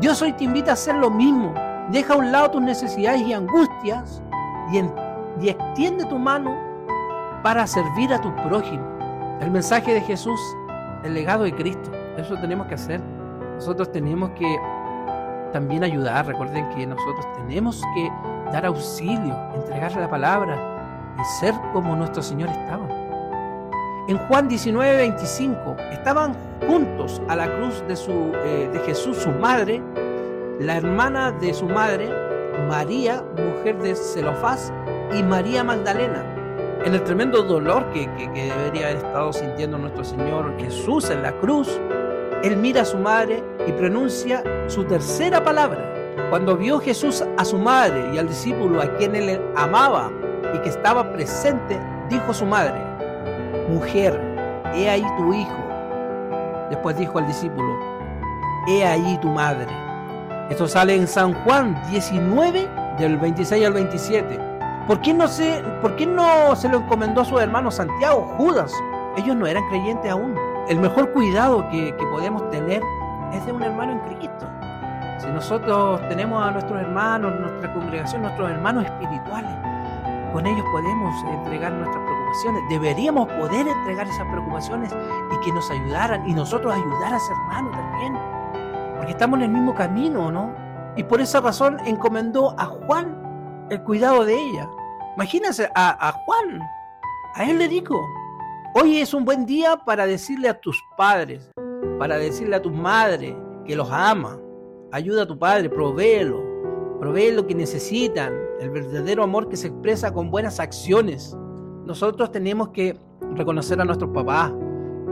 Dios 0.00 0.22
hoy 0.22 0.32
te 0.32 0.44
invita 0.44 0.70
a 0.70 0.74
hacer 0.74 0.94
lo 0.94 1.10
mismo. 1.10 1.52
Deja 1.90 2.14
a 2.14 2.16
un 2.16 2.32
lado 2.32 2.52
tus 2.52 2.62
necesidades 2.62 3.20
y 3.20 3.34
angustias 3.34 4.22
y, 4.72 5.48
extiende 5.48 6.04
tu 6.06 6.18
mano 6.18 6.56
para 7.42 7.66
servir 7.66 8.12
a 8.12 8.20
tu 8.20 8.34
prójimo. 8.36 8.84
El 9.40 9.50
mensaje 9.50 9.92
de 9.92 10.00
Jesús, 10.00 10.40
el 11.02 11.14
legado 11.14 11.44
de 11.44 11.54
Cristo, 11.54 11.90
eso 12.16 12.36
tenemos 12.36 12.66
que 12.66 12.74
hacer. 12.74 13.00
Nosotros 13.56 13.90
tenemos 13.90 14.30
que 14.30 14.56
también 15.52 15.84
ayudar. 15.84 16.26
Recuerden 16.26 16.68
que 16.70 16.86
nosotros 16.86 17.26
tenemos 17.34 17.82
que 17.94 18.10
dar 18.52 18.66
auxilio, 18.66 19.36
entregarle 19.54 20.00
la 20.00 20.10
palabra 20.10 21.14
y 21.20 21.24
ser 21.40 21.54
como 21.72 21.96
nuestro 21.96 22.22
Señor 22.22 22.48
estaba. 22.50 22.86
En 24.08 24.18
Juan 24.26 24.48
19, 24.48 24.96
25, 24.96 25.76
estaban 25.92 26.34
juntos 26.66 27.22
a 27.28 27.36
la 27.36 27.46
cruz 27.56 27.84
eh, 27.88 28.70
de 28.72 28.78
Jesús, 28.80 29.16
su 29.18 29.30
madre, 29.30 29.80
la 30.58 30.76
hermana 30.76 31.30
de 31.30 31.54
su 31.54 31.66
madre, 31.66 32.10
María, 32.72 33.22
mujer 33.36 33.76
de 33.82 33.94
Zelofás, 33.94 34.72
y 35.14 35.22
María 35.22 35.62
Magdalena. 35.62 36.24
En 36.86 36.94
el 36.94 37.04
tremendo 37.04 37.42
dolor 37.42 37.84
que, 37.92 38.10
que, 38.16 38.32
que 38.32 38.44
debería 38.44 38.86
haber 38.86 38.96
estado 38.96 39.30
sintiendo 39.30 39.76
nuestro 39.76 40.02
Señor 40.02 40.58
Jesús 40.58 41.10
en 41.10 41.22
la 41.22 41.32
cruz, 41.32 41.78
él 42.42 42.56
mira 42.56 42.80
a 42.80 42.84
su 42.86 42.96
madre 42.96 43.44
y 43.66 43.72
pronuncia 43.72 44.42
su 44.68 44.84
tercera 44.84 45.44
palabra. 45.44 45.84
Cuando 46.30 46.56
vio 46.56 46.80
Jesús 46.80 47.22
a 47.36 47.44
su 47.44 47.58
madre 47.58 48.08
y 48.14 48.16
al 48.16 48.26
discípulo 48.26 48.80
a 48.80 48.86
quien 48.96 49.16
él 49.16 49.38
amaba 49.54 50.10
y 50.54 50.58
que 50.60 50.70
estaba 50.70 51.12
presente, 51.12 51.78
dijo 52.08 52.32
su 52.32 52.46
madre, 52.46 52.80
Mujer, 53.68 54.18
he 54.74 54.88
ahí 54.88 55.04
tu 55.18 55.34
hijo. 55.34 55.62
Después 56.70 56.96
dijo 56.96 57.18
al 57.18 57.26
discípulo, 57.26 57.78
He 58.66 58.82
ahí 58.82 59.18
tu 59.20 59.28
madre. 59.28 59.91
Esto 60.52 60.68
sale 60.68 60.94
en 60.94 61.08
San 61.08 61.32
Juan 61.32 61.82
19, 61.88 62.68
del 62.98 63.16
26 63.16 63.64
al 63.64 63.72
27. 63.72 64.38
¿Por 64.86 65.00
qué 65.00 65.14
no 65.14 65.26
se, 65.26 65.64
por 65.80 65.96
qué 65.96 66.04
no 66.04 66.54
se 66.54 66.68
lo 66.68 66.76
encomendó 66.76 67.22
a 67.22 67.24
su 67.24 67.38
hermano 67.38 67.70
Santiago, 67.70 68.34
Judas? 68.36 68.70
Ellos 69.16 69.34
no 69.34 69.46
eran 69.46 69.66
creyentes 69.70 70.10
aún 70.10 70.36
el 70.68 70.78
mejor 70.78 71.10
cuidado 71.14 71.66
que, 71.70 71.94
podemos 72.10 72.50
tener 72.50 72.82
es 73.32 73.46
de 73.46 73.52
un 73.52 73.62
hermano 73.62 73.92
en 73.92 74.00
Cristo. 74.00 74.46
Si 75.16 75.26
nosotros 75.28 76.06
tenemos 76.10 76.46
a 76.46 76.50
nuestros 76.50 76.78
hermanos, 76.78 77.32
nuestra 77.40 77.72
congregación, 77.72 78.20
nuestros 78.20 78.50
hermanos 78.50 78.84
espirituales, 78.84 79.52
con 80.34 80.46
ellos 80.46 80.66
podemos 80.70 81.14
entregar 81.32 81.72
nuestras 81.72 82.04
preocupaciones. 82.04 82.62
Deberíamos 82.68 83.26
poder 83.26 83.66
entregar 83.68 84.06
esas 84.06 84.26
preocupaciones 84.26 84.94
y 85.32 85.44
que 85.46 85.50
nos 85.50 85.70
ayudaran 85.70 86.28
y 86.28 86.34
nosotros 86.34 86.74
ayudar 86.74 87.14
a 87.14 87.16
ese 87.16 87.32
hermano 87.32 87.70
también. 87.70 88.41
Porque 89.02 89.14
estamos 89.14 89.40
en 89.40 89.46
el 89.46 89.50
mismo 89.50 89.74
camino, 89.74 90.30
¿no? 90.30 90.54
Y 90.96 91.02
por 91.02 91.20
esa 91.20 91.40
razón 91.40 91.76
encomendó 91.86 92.54
a 92.56 92.66
Juan 92.66 93.66
el 93.68 93.82
cuidado 93.82 94.24
de 94.24 94.40
ella. 94.40 94.68
Imagínense 95.16 95.68
a, 95.74 96.12
Juan, 96.24 96.60
a 97.34 97.50
él 97.50 97.58
le 97.58 97.66
dijo, 97.66 98.00
Hoy 98.76 98.98
es 98.98 99.12
un 99.12 99.24
buen 99.24 99.44
día 99.44 99.76
para 99.78 100.06
decirle 100.06 100.48
a 100.48 100.60
tus 100.60 100.80
padres, 100.96 101.50
para 101.98 102.16
decirle 102.16 102.54
a 102.54 102.62
tu 102.62 102.70
madre 102.70 103.36
que 103.64 103.74
los 103.74 103.90
ama. 103.90 104.38
Ayuda 104.92 105.24
a 105.24 105.26
tu 105.26 105.36
padre, 105.36 105.68
provéelo, 105.68 106.40
provee 107.00 107.32
lo 107.32 107.44
que 107.44 107.56
necesitan, 107.56 108.32
el 108.60 108.70
verdadero 108.70 109.24
amor 109.24 109.48
que 109.48 109.56
se 109.56 109.66
expresa 109.66 110.12
con 110.12 110.30
buenas 110.30 110.60
acciones. 110.60 111.36
Nosotros 111.86 112.30
tenemos 112.30 112.68
que 112.68 112.96
reconocer 113.34 113.80
a 113.80 113.84
nuestros 113.84 114.12
papás, 114.12 114.52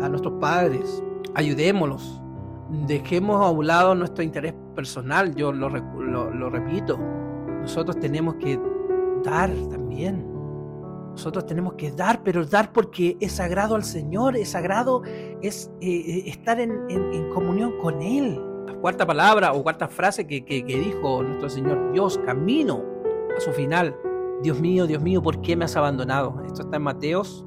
a 0.01 0.09
nuestros 0.09 0.35
padres, 0.41 1.03
ayudémoslos, 1.35 2.23
dejemos 2.87 3.45
a 3.45 3.51
un 3.51 3.67
lado 3.67 3.95
nuestro 3.95 4.23
interés 4.23 4.55
personal, 4.75 5.35
yo 5.35 5.53
lo, 5.53 5.69
repito, 5.69 6.99
nosotros 7.61 7.99
tenemos 7.99 8.37
que 8.37 8.59
dar 9.25 9.51
también 9.69 10.31
nosotros 11.11 11.45
tenemos 11.45 11.75
que 11.75 11.91
dar, 11.91 12.23
pero 12.23 12.47
dar 12.47 12.73
porque 12.73 13.17
es 13.21 13.33
sagrado 13.33 13.75
al 13.75 13.85
Señor, 13.85 14.37
es 14.37 14.51
sagrado, 14.51 15.03
es 15.43 15.71
eh, 15.81 15.89
eh, 15.91 16.23
estar 16.27 16.59
en, 16.61 16.89
comunión 17.35 17.77
con 17.79 18.01
Él. 18.01 18.41
La 18.67 18.75
cuarta 18.75 19.07
palabra 19.07 19.53
o 19.53 19.63
cuarta 19.63 19.89
frase 19.89 20.27
que, 20.27 20.45
que 20.45 20.63
dijo 20.63 21.23
nuestro 21.23 21.51
Señor, 21.51 21.93
Dios, 21.93 22.19
camino 22.25 22.83
a 23.37 23.41
su 23.41 23.51
final. 23.53 23.95
Dios 24.43 24.61
mío, 24.61 24.87
Dios 24.87 25.03
mío, 25.03 25.21
¿por 25.21 25.43
qué 25.43 25.57
me 25.57 25.67
has 25.67 25.77
abandonado? 25.77 26.41
Esto 26.47 26.63
está 26.63 26.77
en 26.77 26.85
Mateos 26.85 27.45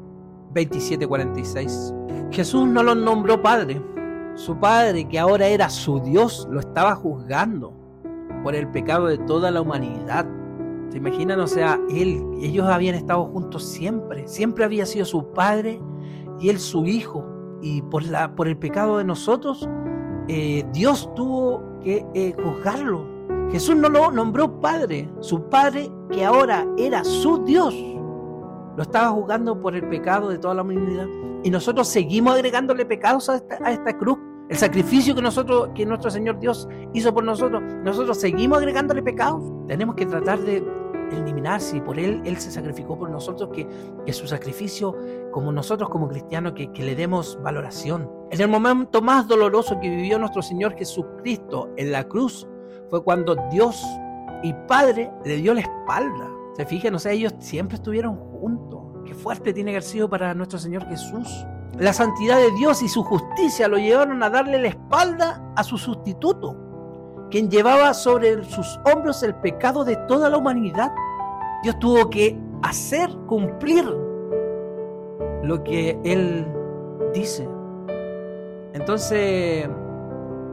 27, 0.51 1.08
46. 1.08 1.94
Jesús 2.32 2.68
no 2.68 2.84
lo 2.84 2.94
nombró 2.94 3.42
Padre. 3.42 3.82
Su 4.36 4.58
Padre, 4.60 5.08
que 5.08 5.20
ahora 5.20 5.48
era 5.48 5.70
su 5.70 6.00
Dios, 6.00 6.48
lo 6.50 6.60
estaba 6.60 6.96
juzgando 6.96 7.74
por 8.44 8.56
el 8.56 8.68
pecado 8.70 9.08
de 9.08 9.18
toda 9.20 9.52
la 9.52 9.62
humanidad. 9.62 10.25
¿Se 10.90 10.98
imaginan? 10.98 11.40
O 11.40 11.48
sea, 11.48 11.80
él, 11.90 12.24
ellos 12.42 12.68
habían 12.68 12.96
estado 12.96 13.25
juntos 13.25 13.63
siempre. 13.63 14.28
Siempre 14.28 14.66
había 14.66 14.86
sido 14.86 15.06
su 15.06 15.32
padre 15.34 15.80
y 16.40 16.50
él 16.50 16.60
su 16.60 16.86
hijo. 16.86 17.25
Y 17.62 17.82
por, 17.84 18.04
la, 18.04 18.36
por 18.36 18.48
el 18.48 18.58
pecado 18.58 18.98
de 18.98 19.04
nosotros, 19.04 19.68
eh, 20.28 20.66
Dios 20.74 21.13
tuvo 21.16 21.63
que 21.82 22.06
eh, 22.13 22.36
juzgarlo. 22.44 23.08
Jesús 23.52 23.75
no 23.75 23.88
lo 23.90 24.12
nombró 24.12 24.60
padre. 24.60 25.10
Su 25.20 25.44
padre, 25.50 25.92
que 26.12 26.25
ahora 26.25 26.68
era 26.78 27.04
su 27.04 27.44
Dios, 27.46 27.74
lo 28.75 28.84
estaba 28.84 29.10
juzgando 29.10 29.60
por 29.60 29.75
el 29.75 29.88
pecado 29.88 30.30
de 30.30 30.38
toda 30.38 30.56
la 30.56 30.62
humanidad. 30.62 31.08
Y 31.44 31.50
nosotros 31.50 31.88
seguimos 31.88 32.36
agregándole 32.36 32.86
pecados 32.86 33.30
a 33.30 33.36
esta, 33.36 33.98
cruz. 33.98 34.18
El 34.50 34.58
sacrificio 34.58 35.15
que 35.15 35.22
nosotros, 35.22 35.70
que 35.74 35.86
nuestro 35.86 36.12
Señor 36.12 36.39
Dios 36.39 36.68
hizo 36.94 37.13
por 37.13 37.24
nosotros, 37.24 37.62
nosotros 37.84 38.20
seguimos 38.20 38.60
agregándole 38.60 39.01
pecados. 39.01 39.42
Tenemos 39.68 39.96
que 39.96 40.06
tratar 40.06 40.39
de 40.39 40.63
eliminarse 41.12 41.77
y 41.77 41.82
por 41.82 42.00
Él, 42.00 42.22
Él 42.25 42.38
se 42.38 42.51
sacrificó 42.51 42.98
por 42.98 43.10
nosotros, 43.10 43.50
que, 43.53 43.68
que 44.06 44.13
su 44.13 44.27
sacrificio, 44.27 44.96
como 45.32 45.51
nosotros 45.51 45.89
como 45.89 46.08
cristianos, 46.08 46.53
que, 46.53 46.72
que 46.72 46.84
le 46.84 46.96
demos 46.96 47.39
valoración. 47.42 48.10
En 48.32 48.42
el 48.42 48.48
momento 48.48 49.01
más 49.01 49.27
doloroso 49.27 49.80
que 49.80 49.89
vivió 49.89 50.18
nuestro 50.18 50.42
Señor 50.42 50.75
Jesucristo 50.75 51.70
en 51.77 51.92
la 51.92 52.03
cruz 52.08 52.48
fue 52.89 53.03
cuando 53.03 53.36
Dios 53.51 53.84
y 54.44 54.53
Padre 54.68 55.12
le 55.25 55.38
dio 55.38 55.53
la 55.53 55.62
espalda. 55.62 56.43
Se 56.55 56.65
fijan, 56.65 56.93
o 56.95 57.00
sea, 57.00 57.12
ellos 57.12 57.33
siempre 57.39 57.75
estuvieron 57.75 58.15
juntos. 58.15 58.81
Qué 59.05 59.13
fuerte 59.13 59.53
tiene 59.53 59.72
que 59.72 60.07
para 60.07 60.33
nuestro 60.33 60.60
Señor 60.60 60.88
Jesús. 60.88 61.45
La 61.77 61.93
santidad 61.93 62.38
de 62.38 62.51
Dios 62.51 62.81
y 62.83 62.88
su 62.88 63.03
justicia 63.03 63.67
lo 63.67 63.77
llevaron 63.77 64.22
a 64.22 64.29
darle 64.29 64.62
la 64.62 64.67
espalda 64.67 65.41
a 65.55 65.63
su 65.63 65.77
sustituto 65.77 66.63
quien 67.33 67.50
llevaba 67.50 67.95
sobre 67.95 68.43
sus 68.43 68.79
hombros 68.86 69.24
el 69.24 69.33
pecado 69.33 69.83
de 69.83 69.95
toda 70.07 70.29
la 70.29 70.38
humanidad. 70.38 70.93
Dios 71.63 71.79
tuvo 71.79 72.07
que 72.07 72.39
hacer 72.62 73.10
cumplir 73.25 73.83
lo 75.41 75.63
que 75.63 76.00
Él 76.03 76.45
dice. 77.12 77.50
Entonces, 78.74 79.67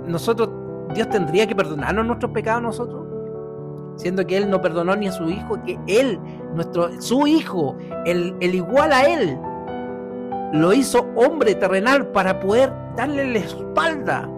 nosotros, 0.07 0.49
Dios 0.95 1.11
tendría 1.11 1.47
que 1.47 1.55
perdonarnos 1.55 2.07
nuestros 2.07 2.33
pecados 2.33 2.63
nosotros, 2.63 3.07
siendo 4.01 4.27
que 4.27 4.39
Él 4.39 4.49
no 4.49 4.63
perdonó 4.63 4.97
ni 4.97 5.09
a 5.09 5.13
su 5.13 5.29
hijo, 5.29 5.63
que 5.63 5.79
Él, 5.87 6.19
nuestro, 6.55 7.01
su 7.03 7.27
hijo, 7.27 7.77
el, 8.07 8.35
el 8.41 8.55
igual 8.55 8.93
a 8.93 9.03
Él, 9.03 9.39
lo 10.53 10.73
hizo 10.73 11.07
hombre 11.17 11.55
terrenal 11.55 12.07
para 12.09 12.41
poder 12.41 12.73
darle 12.97 13.31
la 13.31 13.39
espalda 13.41 14.29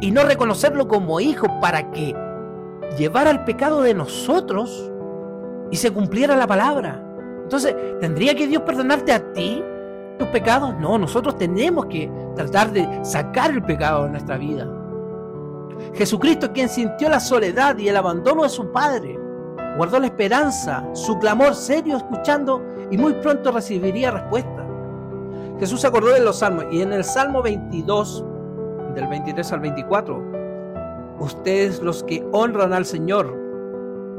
y 0.00 0.10
no 0.10 0.24
reconocerlo 0.24 0.86
como 0.86 1.20
hijo 1.20 1.46
para 1.60 1.90
que 1.90 2.14
llevara 2.98 3.30
el 3.30 3.44
pecado 3.44 3.80
de 3.80 3.94
nosotros 3.94 4.92
y 5.70 5.76
se 5.76 5.90
cumpliera 5.90 6.36
la 6.36 6.46
palabra. 6.46 7.02
Entonces, 7.42 7.74
¿tendría 8.00 8.34
que 8.34 8.46
Dios 8.46 8.62
perdonarte 8.62 9.12
a 9.12 9.32
ti 9.32 9.64
tus 10.18 10.28
pecados? 10.28 10.74
No, 10.78 10.98
nosotros 10.98 11.38
tenemos 11.38 11.86
que 11.86 12.10
tratar 12.34 12.72
de 12.72 12.86
sacar 13.04 13.52
el 13.52 13.62
pecado 13.62 14.04
de 14.04 14.10
nuestra 14.10 14.36
vida. 14.36 14.66
Jesucristo, 15.94 16.52
quien 16.52 16.68
sintió 16.68 17.08
la 17.08 17.20
soledad 17.20 17.78
y 17.78 17.88
el 17.88 17.96
abandono 17.96 18.42
de 18.42 18.48
su 18.48 18.70
Padre, 18.72 19.18
guardó 19.76 19.98
la 20.00 20.06
esperanza, 20.06 20.84
su 20.94 21.18
clamor 21.18 21.54
serio 21.54 21.96
escuchando 21.96 22.62
y 22.90 22.98
muy 22.98 23.14
pronto 23.14 23.52
recibiría 23.52 24.10
respuesta. 24.10 24.66
Jesús 25.58 25.80
se 25.80 25.86
acordó 25.86 26.12
de 26.12 26.20
los 26.20 26.38
salmos 26.40 26.66
y 26.70 26.82
en 26.82 26.92
el 26.92 27.04
Salmo 27.04 27.42
22, 27.42 28.24
del 28.94 29.06
23 29.06 29.52
al 29.52 29.60
24. 29.60 30.22
Ustedes 31.18 31.80
los 31.80 32.02
que 32.04 32.26
honran 32.32 32.72
al 32.72 32.84
Señor, 32.84 33.34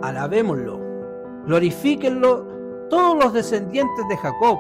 alabémoslo, 0.02 0.80
glorifíquenlo 1.46 2.46
todos 2.90 3.24
los 3.24 3.34
descendientes 3.34 4.08
de 4.10 4.18
Jacob, 4.18 4.58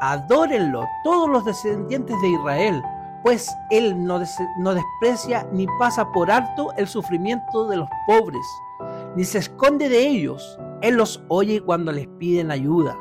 adórenlo 0.00 0.84
todos 1.04 1.28
los 1.28 1.44
descendientes 1.44 2.16
de 2.22 2.28
Israel, 2.28 2.82
pues 3.26 3.58
Él 3.70 4.04
no, 4.04 4.20
desprecia 4.20 5.48
ni 5.50 5.66
pasa 5.80 6.12
por 6.12 6.30
alto 6.30 6.72
el 6.76 6.86
sufrimiento 6.86 7.66
de 7.66 7.78
los 7.78 7.88
pobres, 8.06 8.46
ni 9.16 9.24
se 9.24 9.38
esconde 9.38 9.88
de 9.88 10.06
ellos. 10.06 10.56
Él 10.80 10.94
los 10.94 11.20
oye 11.26 11.60
cuando 11.60 11.90
les 11.90 12.06
piden 12.06 12.52
ayuda. 12.52 12.96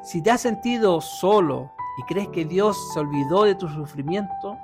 Si 0.00 0.22
te 0.22 0.30
has 0.30 0.42
sentido 0.42 1.00
solo 1.00 1.72
y 1.98 2.02
crees 2.04 2.28
que 2.28 2.44
Dios 2.44 2.78
se 2.94 3.00
olvidó 3.00 3.42
de 3.42 3.56
tu 3.56 3.66
sufrimiento, 3.68 4.56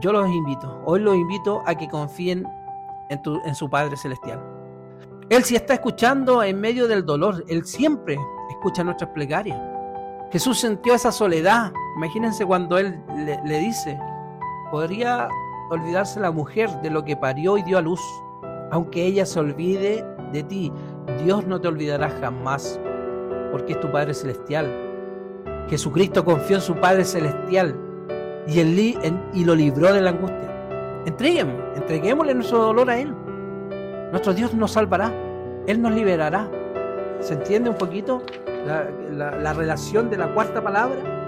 yo 0.00 0.12
los 0.12 0.28
invito, 0.28 0.82
hoy 0.84 1.00
los 1.00 1.16
invito 1.16 1.62
a 1.64 1.74
que 1.74 1.88
confíen 1.88 2.46
en, 3.08 3.22
en 3.46 3.54
su 3.54 3.70
Padre 3.70 3.96
Celestial. 3.96 4.38
Él 5.30 5.44
si 5.44 5.56
está 5.56 5.72
escuchando 5.72 6.42
en 6.42 6.60
medio 6.60 6.86
del 6.88 7.06
dolor, 7.06 7.42
Él 7.48 7.64
siempre 7.64 8.18
escucha 8.50 8.84
nuestras 8.84 9.12
plegarias. 9.12 9.58
Jesús 10.30 10.60
sintió 10.60 10.92
esa 10.94 11.10
soledad. 11.10 11.72
Imagínense 11.96 12.44
cuando 12.44 12.76
Él 12.76 13.02
le, 13.16 13.58
dice, 13.58 13.98
podría 14.70 15.28
olvidarse 15.70 16.20
la 16.20 16.30
mujer 16.30 16.70
de 16.82 16.90
lo 16.90 17.04
que 17.04 17.16
parió 17.16 17.58
y 17.58 17.62
dio 17.62 17.78
a 17.78 17.82
luz. 17.82 18.00
Aunque 18.70 19.04
ella 19.04 19.26
se 19.26 19.40
olvide 19.40 20.04
de 20.32 20.42
ti, 20.42 20.72
Dios 21.24 21.46
no 21.46 21.60
te 21.60 21.68
olvidará 21.68 22.10
jamás, 22.20 22.80
porque 23.52 23.72
es 23.72 23.80
tu 23.80 23.90
Padre 23.90 24.14
Celestial. 24.14 24.66
Jesucristo 25.68 26.24
confió 26.24 26.56
en 26.56 26.62
su 26.62 26.74
Padre 26.76 27.04
Celestial 27.04 27.76
y, 28.46 28.60
y 28.60 29.44
lo 29.44 29.54
libró 29.54 29.92
de 29.92 30.00
la 30.00 30.10
angustia. 30.10 30.46
Entreguemos, 31.06 31.54
entreguémosle 31.76 32.34
nuestro 32.34 32.58
dolor 32.58 32.90
a 32.90 32.98
Él. 32.98 33.14
Nuestro 34.10 34.34
Dios 34.34 34.54
nos 34.54 34.72
salvará, 34.72 35.12
Él 35.66 35.80
nos 35.80 35.92
liberará. 35.92 36.50
¿Se 37.20 37.34
entiende 37.34 37.70
un 37.70 37.76
poquito 37.76 38.22
la, 38.66 39.52
relación 39.52 40.10
de 40.10 40.18
la 40.18 40.32
cuarta 40.32 40.62
palabra? 40.62 41.25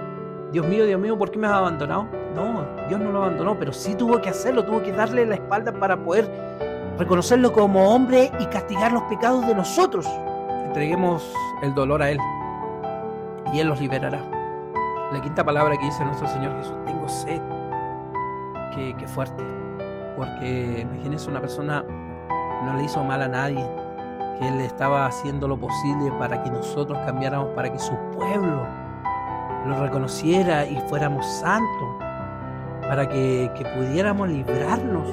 Dios 0.52 0.66
mío, 0.66 0.86
Dios 0.86 0.98
mío, 0.98 1.18
¿por 1.18 1.30
qué 1.30 1.38
me 1.38 1.46
has 1.46 1.52
abandonado? 1.52 2.06
No, 2.34 2.64
Dios 2.88 2.98
no 2.98 3.12
lo 3.12 3.22
abandonó, 3.22 3.58
pero 3.58 3.72
sí 3.72 3.94
tuvo 3.94 4.20
que 4.20 4.30
hacerlo, 4.30 4.64
tuvo 4.64 4.82
que 4.82 4.92
darle 4.92 5.26
la 5.26 5.34
espalda 5.34 5.72
para 5.72 5.96
poder 5.96 6.30
reconocerlo 6.96 7.52
como 7.52 7.94
hombre 7.94 8.32
y 8.40 8.46
castigar 8.46 8.92
los 8.92 9.02
pecados 9.04 9.46
de 9.46 9.54
nosotros. 9.54 10.06
Entreguemos 10.64 11.34
el 11.62 11.74
dolor 11.74 12.02
a 12.02 12.10
Él 12.10 12.18
y 13.52 13.60
Él 13.60 13.68
los 13.68 13.78
liberará. 13.78 14.22
La 15.12 15.20
quinta 15.20 15.44
palabra 15.44 15.76
que 15.76 15.84
dice 15.84 16.04
nuestro 16.04 16.26
Señor 16.28 16.56
Jesús, 16.58 16.76
tengo 16.86 17.08
sed. 17.08 17.40
Qué, 18.74 19.08
fuerte. 19.08 19.42
Porque 20.16 20.80
imagínense 20.82 21.28
una 21.28 21.40
persona 21.40 21.84
no 22.62 22.74
le 22.76 22.84
hizo 22.84 23.02
mal 23.02 23.22
a 23.22 23.28
nadie, 23.28 23.66
que 24.38 24.48
Él 24.48 24.60
estaba 24.60 25.06
haciendo 25.06 25.48
lo 25.48 25.58
posible 25.58 26.12
para 26.18 26.42
que 26.42 26.50
nosotros 26.50 26.98
cambiáramos, 27.04 27.48
para 27.54 27.72
que 27.72 27.78
su 27.78 27.94
pueblo 28.16 28.66
lo 29.68 29.82
reconociera 29.82 30.66
y 30.66 30.80
fuéramos 30.88 31.24
santos, 31.40 31.88
para 32.82 33.08
que, 33.08 33.50
pudiéramos 33.76 34.28
librarnos. 34.28 35.08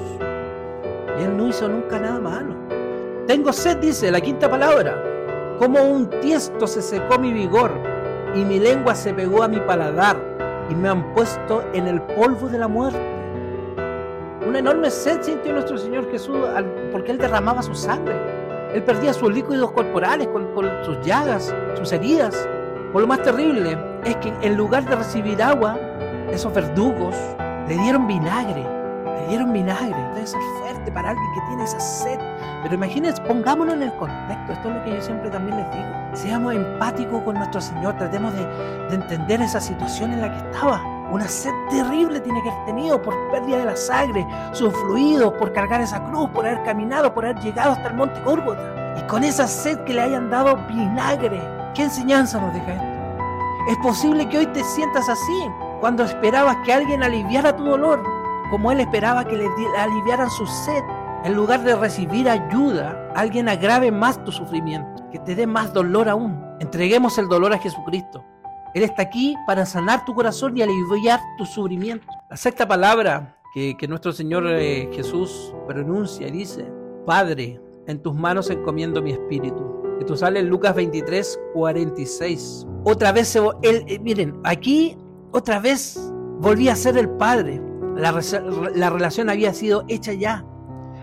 Y 1.18 1.22
Él 1.22 1.36
no 1.36 1.48
hizo 1.48 1.68
nunca 1.68 1.98
nada 1.98 2.18
malo. 2.18 2.54
Tengo 3.26 3.52
sed, 3.52 3.78
dice 3.78 4.10
la 4.10 4.20
quinta 4.20 4.48
palabra. 4.48 5.02
Como 5.58 5.82
un 5.82 6.08
tiesto 6.20 6.66
se 6.66 6.82
secó 6.82 7.18
mi 7.18 7.32
vigor 7.32 7.70
y 8.34 8.44
mi 8.44 8.58
lengua 8.58 8.94
se 8.94 9.14
pegó 9.14 9.42
a 9.42 9.48
mi 9.48 9.58
paladar 9.60 10.16
y 10.70 10.74
me 10.74 10.88
han 10.88 11.14
puesto 11.14 11.62
en 11.72 11.86
el 11.86 12.02
polvo 12.02 12.48
de 12.48 12.58
la 12.58 12.68
muerte. 12.68 13.00
Una 14.46 14.58
enorme 14.58 14.90
sed 14.90 15.22
sintió 15.22 15.52
nuestro 15.52 15.76
Señor 15.78 16.10
Jesús 16.10 16.36
porque 16.92 17.12
Él 17.12 17.18
derramaba 17.18 17.62
su 17.62 17.74
sangre. 17.74 18.14
Él 18.72 18.82
perdía 18.82 19.12
sus 19.12 19.32
líquidos 19.32 19.72
corporales 19.72 20.28
con, 20.28 20.48
sus 20.84 21.00
llagas, 21.00 21.54
sus 21.76 21.92
heridas. 21.92 22.48
Por 22.92 23.02
lo 23.02 23.08
más 23.08 23.22
terrible 23.22 23.76
es 24.06 24.16
que 24.16 24.32
en 24.40 24.56
lugar 24.56 24.84
de 24.84 24.94
recibir 24.94 25.42
agua, 25.42 25.76
esos 26.30 26.54
verdugos 26.54 27.14
le 27.66 27.76
dieron 27.76 28.06
vinagre. 28.06 28.64
Le 29.04 29.28
dieron 29.28 29.52
vinagre. 29.52 29.96
Debe 30.14 30.26
ser 30.26 30.40
fuerte 30.60 30.92
para 30.92 31.10
alguien 31.10 31.26
que 31.34 31.40
tiene 31.48 31.64
esa 31.64 31.80
sed. 31.80 32.18
Pero 32.62 32.74
imagínense, 32.74 33.20
pongámonos 33.22 33.74
en 33.74 33.82
el 33.82 33.92
contexto. 33.96 34.52
Esto 34.52 34.68
es 34.68 34.74
lo 34.76 34.84
que 34.84 34.94
yo 34.94 35.02
siempre 35.02 35.28
también 35.28 35.56
les 35.56 35.70
digo. 35.72 35.86
Seamos 36.12 36.54
empáticos 36.54 37.20
con 37.24 37.34
nuestro 37.34 37.60
Señor. 37.60 37.96
Tratemos 37.96 38.32
de, 38.34 38.46
de 38.88 38.94
entender 38.94 39.42
esa 39.42 39.60
situación 39.60 40.12
en 40.12 40.20
la 40.20 40.30
que 40.30 40.38
estaba. 40.38 40.80
Una 41.10 41.26
sed 41.26 41.52
terrible 41.70 42.20
tiene 42.20 42.40
que 42.42 42.50
haber 42.50 42.64
tenido 42.66 43.02
por 43.02 43.14
pérdida 43.32 43.58
de 43.58 43.64
la 43.64 43.76
sangre, 43.76 44.26
sus 44.52 44.72
fluidos, 44.72 45.32
por 45.34 45.52
cargar 45.52 45.80
esa 45.80 46.02
cruz, 46.04 46.28
por 46.30 46.46
haber 46.46 46.62
caminado, 46.64 47.12
por 47.12 47.24
haber 47.24 47.40
llegado 47.42 47.72
hasta 47.72 47.88
el 47.88 47.94
monte 47.94 48.20
Górgota. 48.22 48.62
Y 48.96 49.02
con 49.08 49.24
esa 49.24 49.48
sed 49.48 49.78
que 49.80 49.94
le 49.94 50.02
hayan 50.02 50.30
dado 50.30 50.56
vinagre. 50.68 51.40
¿Qué 51.74 51.82
enseñanza 51.84 52.40
nos 52.40 52.54
deja 52.54 52.72
esto? 52.72 52.95
Es 53.68 53.76
posible 53.78 54.28
que 54.28 54.38
hoy 54.38 54.46
te 54.46 54.62
sientas 54.62 55.08
así, 55.08 55.50
cuando 55.80 56.04
esperabas 56.04 56.56
que 56.64 56.72
alguien 56.72 57.02
aliviara 57.02 57.56
tu 57.56 57.64
dolor, 57.64 58.00
como 58.48 58.70
él 58.70 58.78
esperaba 58.78 59.24
que 59.24 59.36
le 59.36 59.48
aliviaran 59.76 60.30
su 60.30 60.46
sed. 60.46 60.84
En 61.24 61.34
lugar 61.34 61.64
de 61.64 61.74
recibir 61.74 62.28
ayuda, 62.28 63.10
alguien 63.16 63.48
agrave 63.48 63.90
más 63.90 64.22
tu 64.22 64.30
sufrimiento, 64.30 65.10
que 65.10 65.18
te 65.18 65.34
dé 65.34 65.48
más 65.48 65.72
dolor 65.72 66.08
aún. 66.08 66.40
Entreguemos 66.60 67.18
el 67.18 67.26
dolor 67.26 67.52
a 67.52 67.58
Jesucristo. 67.58 68.24
Él 68.72 68.84
está 68.84 69.02
aquí 69.02 69.34
para 69.46 69.66
sanar 69.66 70.04
tu 70.04 70.14
corazón 70.14 70.56
y 70.56 70.62
aliviar 70.62 71.18
tu 71.36 71.44
sufrimiento. 71.44 72.06
La 72.30 72.36
sexta 72.36 72.68
palabra 72.68 73.36
que, 73.52 73.88
nuestro 73.88 74.12
Señor 74.12 74.46
eh, 74.46 74.88
Jesús 74.92 75.52
pronuncia 75.66 76.30
dice, 76.30 76.70
Padre, 77.04 77.60
en 77.88 78.00
tus 78.00 78.14
manos 78.14 78.48
encomiendo 78.50 79.02
mi 79.02 79.12
espíritu. 79.12 79.85
Esto 80.00 80.16
sale 80.16 80.40
en 80.40 80.48
Lucas 80.48 80.74
23, 80.74 81.40
46. 81.54 82.66
Otra 82.84 83.12
vez, 83.12 83.34
él, 83.62 83.84
eh, 83.88 83.98
miren, 83.98 84.38
aquí 84.44 84.96
otra 85.32 85.58
vez 85.58 86.12
volvía 86.40 86.72
a 86.72 86.76
ser 86.76 86.98
el 86.98 87.08
Padre. 87.08 87.62
La, 87.96 88.12
la 88.74 88.90
relación 88.90 89.30
había 89.30 89.54
sido 89.54 89.84
hecha 89.88 90.12
ya. 90.12 90.44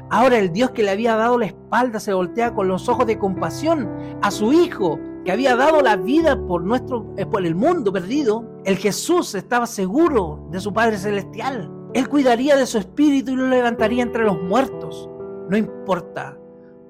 Ahora 0.09 0.37
el 0.37 0.51
Dios 0.51 0.71
que 0.71 0.83
le 0.83 0.91
había 0.91 1.15
dado 1.15 1.39
la 1.39 1.47
espalda 1.47 1.99
se 1.99 2.13
voltea 2.13 2.53
con 2.53 2.67
los 2.67 2.87
ojos 2.87 3.07
de 3.07 3.17
compasión 3.17 3.89
a 4.21 4.29
su 4.29 4.53
Hijo 4.53 4.99
que 5.25 5.31
había 5.31 5.55
dado 5.55 5.81
la 5.81 5.95
vida 5.95 6.39
por 6.47 6.63
nuestro 6.63 7.13
eh, 7.17 7.25
por 7.25 7.45
el 7.45 7.55
mundo 7.55 7.93
perdido, 7.93 8.45
el 8.65 8.77
Jesús 8.77 9.35
estaba 9.35 9.65
seguro 9.65 10.47
de 10.51 10.59
su 10.59 10.73
Padre 10.73 10.97
celestial. 10.97 11.71
Él 11.93 12.09
cuidaría 12.09 12.55
de 12.55 12.65
su 12.65 12.77
espíritu 12.77 13.31
y 13.31 13.35
lo 13.35 13.47
levantaría 13.47 14.03
entre 14.03 14.23
los 14.23 14.41
muertos. 14.41 15.09
No 15.49 15.57
importa, 15.57 16.37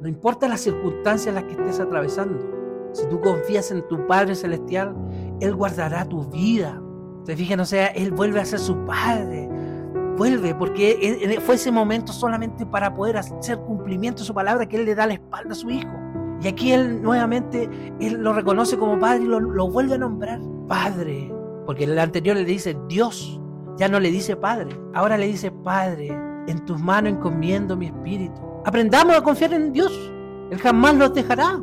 no 0.03 0.09
importa 0.09 0.49
las 0.49 0.59
circunstancias 0.59 1.27
en 1.27 1.35
las 1.35 1.45
que 1.45 1.53
estés 1.53 1.79
atravesando. 1.79 2.91
Si 2.91 3.07
tú 3.07 3.21
confías 3.21 3.71
en 3.71 3.87
tu 3.87 4.05
Padre 4.05 4.35
celestial, 4.35 4.93
él 5.39 5.55
guardará 5.55 6.03
tu 6.03 6.25
vida. 6.25 6.81
¿Se 7.23 7.37
fijan? 7.37 7.61
O 7.61 7.65
sea, 7.65 7.87
él 7.87 8.11
vuelve 8.11 8.41
a 8.41 8.45
ser 8.45 8.59
su 8.59 8.75
padre. 8.85 9.47
Vuelve, 10.17 10.53
porque 10.55 11.39
fue 11.45 11.55
ese 11.55 11.71
momento 11.71 12.11
solamente 12.11 12.65
para 12.65 12.93
poder 12.93 13.15
hacer 13.15 13.57
cumplimiento 13.59 14.19
de 14.19 14.25
su 14.25 14.33
palabra 14.33 14.67
que 14.67 14.75
él 14.75 14.83
le 14.83 14.93
da 14.93 15.07
la 15.07 15.13
espalda 15.13 15.53
a 15.53 15.55
su 15.55 15.69
hijo. 15.69 15.93
Y 16.41 16.49
aquí 16.49 16.73
él 16.73 17.01
nuevamente, 17.01 17.69
él 18.01 18.15
lo 18.15 18.33
reconoce 18.33 18.77
como 18.77 18.99
padre 18.99 19.23
y 19.23 19.27
lo, 19.27 19.69
vuelve 19.69 19.95
a 19.95 19.99
nombrar 19.99 20.41
padre. 20.67 21.33
Porque 21.65 21.85
en 21.85 21.91
el 21.91 21.99
anterior 21.99 22.35
le 22.35 22.43
dice 22.43 22.75
Dios, 22.89 23.39
ya 23.77 23.87
no 23.87 24.01
le 24.01 24.11
dice 24.11 24.35
padre, 24.35 24.77
ahora 24.93 25.17
le 25.17 25.27
dice 25.27 25.49
padre, 25.49 26.09
en 26.47 26.65
tus 26.65 26.77
manos 26.77 27.13
encomiendo 27.13 27.77
mi 27.77 27.85
espíritu. 27.85 28.52
Aprendamos 28.65 29.15
a 29.15 29.21
confiar 29.21 29.53
en 29.53 29.73
Dios, 29.73 29.91
Él 30.49 30.57
jamás 30.57 30.95
nos 30.95 31.13
dejará, 31.13 31.59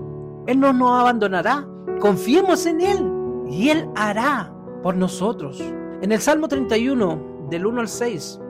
Él 0.47 0.61
no 0.61 0.73
nos 0.73 1.01
abandonará. 1.01 1.67
Confiemos 2.01 2.67
en 2.67 2.81
Él 2.81 3.13
y 3.49 3.71
Él 3.71 3.89
hará 3.97 4.53
por 4.83 4.97
nosotros. 4.97 5.61
En 6.03 6.13
el 6.13 6.21
Salmo 6.21 6.49
31, 6.49 7.47
del 7.51 7.67
1 7.67 7.81
al 7.81 7.89
6, 7.89 8.41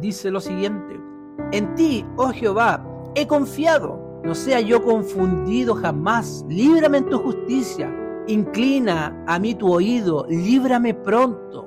dice 0.00 0.30
lo 0.30 0.40
siguiente, 0.40 1.00
en 1.52 1.74
ti, 1.74 2.04
oh 2.16 2.30
Jehová, 2.30 2.84
he 3.14 3.26
confiado 3.26 4.08
no 4.28 4.34
sea 4.34 4.60
yo 4.60 4.82
confundido 4.84 5.74
jamás. 5.74 6.44
Líbrame 6.48 6.98
en 6.98 7.08
tu 7.08 7.18
justicia. 7.18 7.90
Inclina 8.26 9.24
a 9.26 9.38
mí 9.38 9.54
tu 9.54 9.72
oído. 9.72 10.26
Líbrame 10.28 10.92
pronto. 10.92 11.66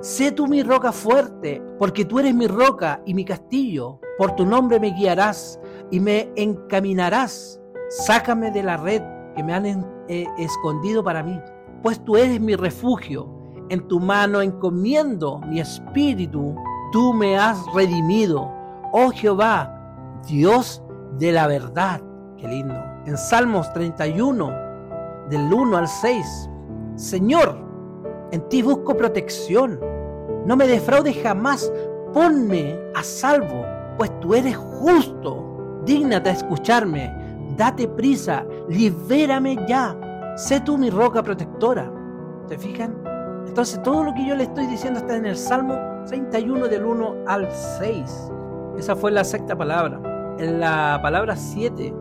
Sé 0.00 0.32
tú 0.32 0.46
mi 0.46 0.62
roca 0.62 0.92
fuerte, 0.92 1.62
porque 1.78 2.04
tú 2.04 2.18
eres 2.18 2.34
mi 2.34 2.46
roca 2.46 3.00
y 3.06 3.14
mi 3.14 3.24
castillo. 3.24 4.00
Por 4.18 4.36
tu 4.36 4.44
nombre 4.44 4.78
me 4.78 4.90
guiarás 4.90 5.58
y 5.94 6.00
me 6.00 6.28
encaminarás. 6.34 7.60
Sácame 7.88 8.50
de 8.50 8.64
la 8.64 8.76
red 8.76 9.00
que 9.36 9.44
me 9.44 9.54
han 9.54 9.86
eh, 10.08 10.26
escondido 10.38 11.04
para 11.04 11.22
mí, 11.22 11.40
pues 11.84 12.04
tú 12.04 12.16
eres 12.16 12.40
mi 12.40 12.56
refugio. 12.56 13.28
En 13.68 13.86
tu 13.86 14.00
mano 14.00 14.42
encomiendo 14.42 15.38
mi 15.46 15.60
espíritu. 15.60 16.56
Tú 16.90 17.12
me 17.12 17.38
has 17.38 17.64
redimido. 17.72 18.50
Oh 18.92 19.10
Jehová, 19.10 20.20
Dios 20.26 20.82
de 21.18 21.30
la 21.30 21.46
verdad. 21.46 22.00
Qué 22.38 22.48
lindo. 22.48 22.74
En 23.06 23.16
Salmos 23.16 23.72
31, 23.72 24.50
del 25.30 25.52
1 25.52 25.76
al 25.76 25.86
6. 25.86 26.50
Señor, 26.96 27.56
en 28.32 28.48
ti 28.48 28.62
busco 28.62 28.96
protección. 28.96 29.78
No 30.44 30.56
me 30.56 30.66
defraudes 30.66 31.16
jamás. 31.22 31.72
Ponme 32.12 32.80
a 32.96 33.02
salvo, 33.04 33.64
pues 33.96 34.10
tú 34.18 34.34
eres 34.34 34.56
justo. 34.56 35.53
Dígnate 35.84 36.30
a 36.30 36.32
escucharme. 36.32 37.14
Date 37.56 37.88
prisa. 37.88 38.44
Libérame 38.68 39.56
ya. 39.66 39.96
Sé 40.36 40.60
tú 40.60 40.76
mi 40.78 40.90
roca 40.90 41.22
protectora. 41.22 41.90
¿Se 42.48 42.58
fijan? 42.58 42.94
Entonces 43.46 43.82
todo 43.82 44.04
lo 44.04 44.14
que 44.14 44.26
yo 44.26 44.34
le 44.34 44.44
estoy 44.44 44.66
diciendo 44.66 45.00
está 45.00 45.16
en 45.16 45.26
el 45.26 45.36
Salmo 45.36 45.78
31 46.06 46.68
del 46.68 46.84
1 46.84 47.14
al 47.26 47.50
6. 47.50 48.32
Esa 48.78 48.96
fue 48.96 49.12
la 49.12 49.22
sexta 49.22 49.56
palabra 49.56 50.00
en 50.38 50.60
la 50.60 50.98
palabra 51.00 51.36
7, 51.36 51.94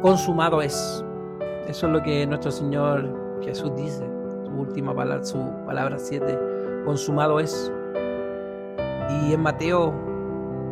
consumado 0.00 0.62
es. 0.62 1.04
Eso 1.66 1.86
es 1.86 1.92
lo 1.92 2.02
que 2.02 2.26
nuestro 2.26 2.50
Señor 2.50 3.40
Jesús 3.42 3.72
dice, 3.76 4.04
su 4.44 4.52
última 4.52 4.94
palabra, 4.94 5.24
su 5.24 5.42
palabra 5.66 5.98
7, 5.98 6.38
consumado 6.84 7.40
es. 7.40 7.72
Y 9.10 9.32
en 9.32 9.40
Mateo 9.40 9.92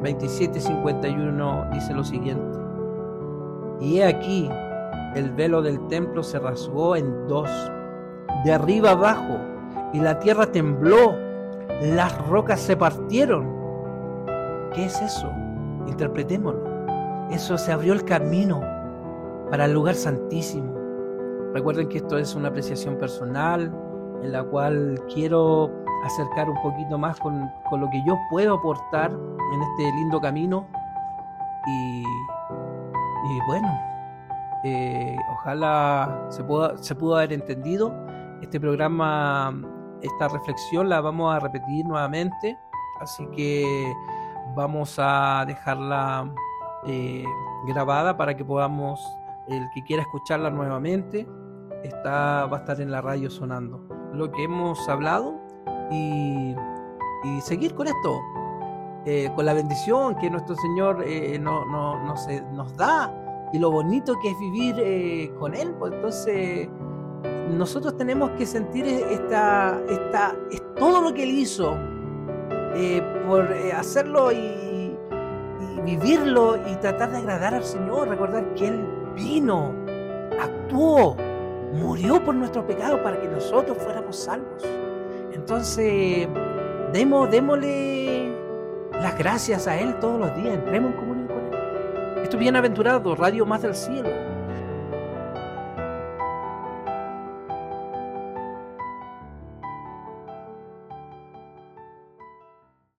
27, 0.02 0.60
51 0.60 1.70
dice 1.72 1.94
lo 1.94 2.04
siguiente, 2.04 2.58
y 3.80 3.98
he 3.98 4.04
aquí, 4.04 4.50
el 5.14 5.30
velo 5.30 5.62
del 5.62 5.86
templo 5.88 6.22
se 6.22 6.38
rasgó 6.38 6.96
en 6.96 7.28
dos, 7.28 7.50
de 8.44 8.52
arriba 8.52 8.90
abajo, 8.90 9.38
y 9.92 10.00
la 10.00 10.18
tierra 10.18 10.46
tembló, 10.46 11.14
las 11.80 12.16
rocas 12.26 12.60
se 12.60 12.76
partieron 12.76 13.62
¿Qué 14.74 14.86
es 14.86 15.02
eso? 15.02 15.30
Interpretémoslo. 15.86 16.64
Eso 17.30 17.58
se 17.58 17.72
abrió 17.72 17.92
el 17.92 18.04
camino 18.04 18.60
para 19.50 19.66
el 19.66 19.72
lugar 19.72 19.94
santísimo. 19.94 20.72
Recuerden 21.52 21.88
que 21.88 21.98
esto 21.98 22.16
es 22.16 22.34
una 22.34 22.48
apreciación 22.48 22.96
personal 22.96 23.70
en 24.22 24.32
la 24.32 24.42
cual 24.44 24.98
quiero 25.12 25.81
acercar 26.04 26.50
un 26.50 26.60
poquito 26.62 26.98
más 26.98 27.18
con, 27.18 27.50
con 27.68 27.80
lo 27.80 27.90
que 27.90 28.02
yo 28.04 28.18
puedo 28.30 28.54
aportar 28.54 29.10
en 29.10 29.62
este 29.62 29.92
lindo 29.92 30.20
camino. 30.20 30.66
Y, 31.66 32.02
y 32.02 33.40
bueno, 33.46 33.68
eh, 34.64 35.16
ojalá 35.30 36.26
se, 36.28 36.44
pueda, 36.44 36.76
se 36.78 36.94
pudo 36.94 37.16
haber 37.16 37.32
entendido. 37.32 37.92
Este 38.40 38.60
programa, 38.60 39.54
esta 40.02 40.28
reflexión 40.28 40.88
la 40.88 41.00
vamos 41.00 41.34
a 41.34 41.40
repetir 41.40 41.86
nuevamente. 41.86 42.58
Así 43.00 43.26
que 43.34 43.92
vamos 44.54 44.96
a 44.98 45.44
dejarla 45.46 46.32
eh, 46.86 47.24
grabada 47.66 48.16
para 48.16 48.36
que 48.36 48.44
podamos, 48.44 49.00
el 49.48 49.68
que 49.74 49.82
quiera 49.82 50.02
escucharla 50.02 50.50
nuevamente, 50.50 51.28
está, 51.82 52.46
va 52.46 52.58
a 52.58 52.60
estar 52.60 52.80
en 52.80 52.90
la 52.90 53.00
radio 53.00 53.30
sonando. 53.30 53.86
Lo 54.12 54.30
que 54.30 54.44
hemos 54.44 54.88
hablado 54.88 55.41
y, 55.92 56.56
y 57.24 57.40
seguir 57.40 57.74
con 57.74 57.86
esto, 57.86 58.20
eh, 59.04 59.30
con 59.34 59.44
la 59.46 59.54
bendición 59.54 60.16
que 60.16 60.30
nuestro 60.30 60.54
Señor 60.56 61.04
eh, 61.06 61.38
no, 61.38 61.64
no, 61.66 62.02
no 62.04 62.16
se, 62.16 62.40
nos 62.52 62.76
da 62.76 63.12
y 63.52 63.58
lo 63.58 63.70
bonito 63.70 64.18
que 64.20 64.30
es 64.30 64.38
vivir 64.38 64.76
eh, 64.78 65.30
con 65.38 65.54
Él. 65.54 65.74
Pues 65.78 65.92
entonces 65.92 66.68
nosotros 67.50 67.96
tenemos 67.96 68.30
que 68.30 68.46
sentir 68.46 68.86
esta, 68.86 69.80
esta, 69.88 70.34
es 70.50 70.62
todo 70.76 71.02
lo 71.02 71.14
que 71.14 71.22
Él 71.22 71.30
hizo 71.30 71.76
eh, 72.74 73.02
por 73.26 73.52
eh, 73.52 73.72
hacerlo 73.72 74.32
y, 74.32 74.36
y 74.36 75.80
vivirlo 75.84 76.56
y 76.70 76.74
tratar 76.76 77.12
de 77.12 77.18
agradar 77.18 77.54
al 77.54 77.64
Señor. 77.64 78.08
Recordar 78.08 78.54
que 78.54 78.68
Él 78.68 78.86
vino, 79.14 79.74
actuó, 80.40 81.16
murió 81.74 82.24
por 82.24 82.34
nuestro 82.34 82.66
pecado 82.66 83.02
para 83.02 83.20
que 83.20 83.28
nosotros 83.28 83.76
fuéramos 83.78 84.16
salvos. 84.16 84.62
Entonces, 85.32 86.28
demos, 86.92 87.30
démosle 87.30 88.32
las 88.92 89.18
gracias 89.18 89.66
a 89.66 89.78
Él 89.78 89.98
todos 90.00 90.20
los 90.20 90.36
días. 90.36 90.54
Entremos 90.54 90.92
en 90.92 90.96
comunión 90.98 91.26
con 91.28 91.38
Él. 91.38 92.22
Esto 92.22 92.36
es 92.36 92.40
bienaventurado, 92.40 93.14
Radio 93.14 93.46
Más 93.46 93.62
del 93.62 93.74
Cielo. 93.74 94.31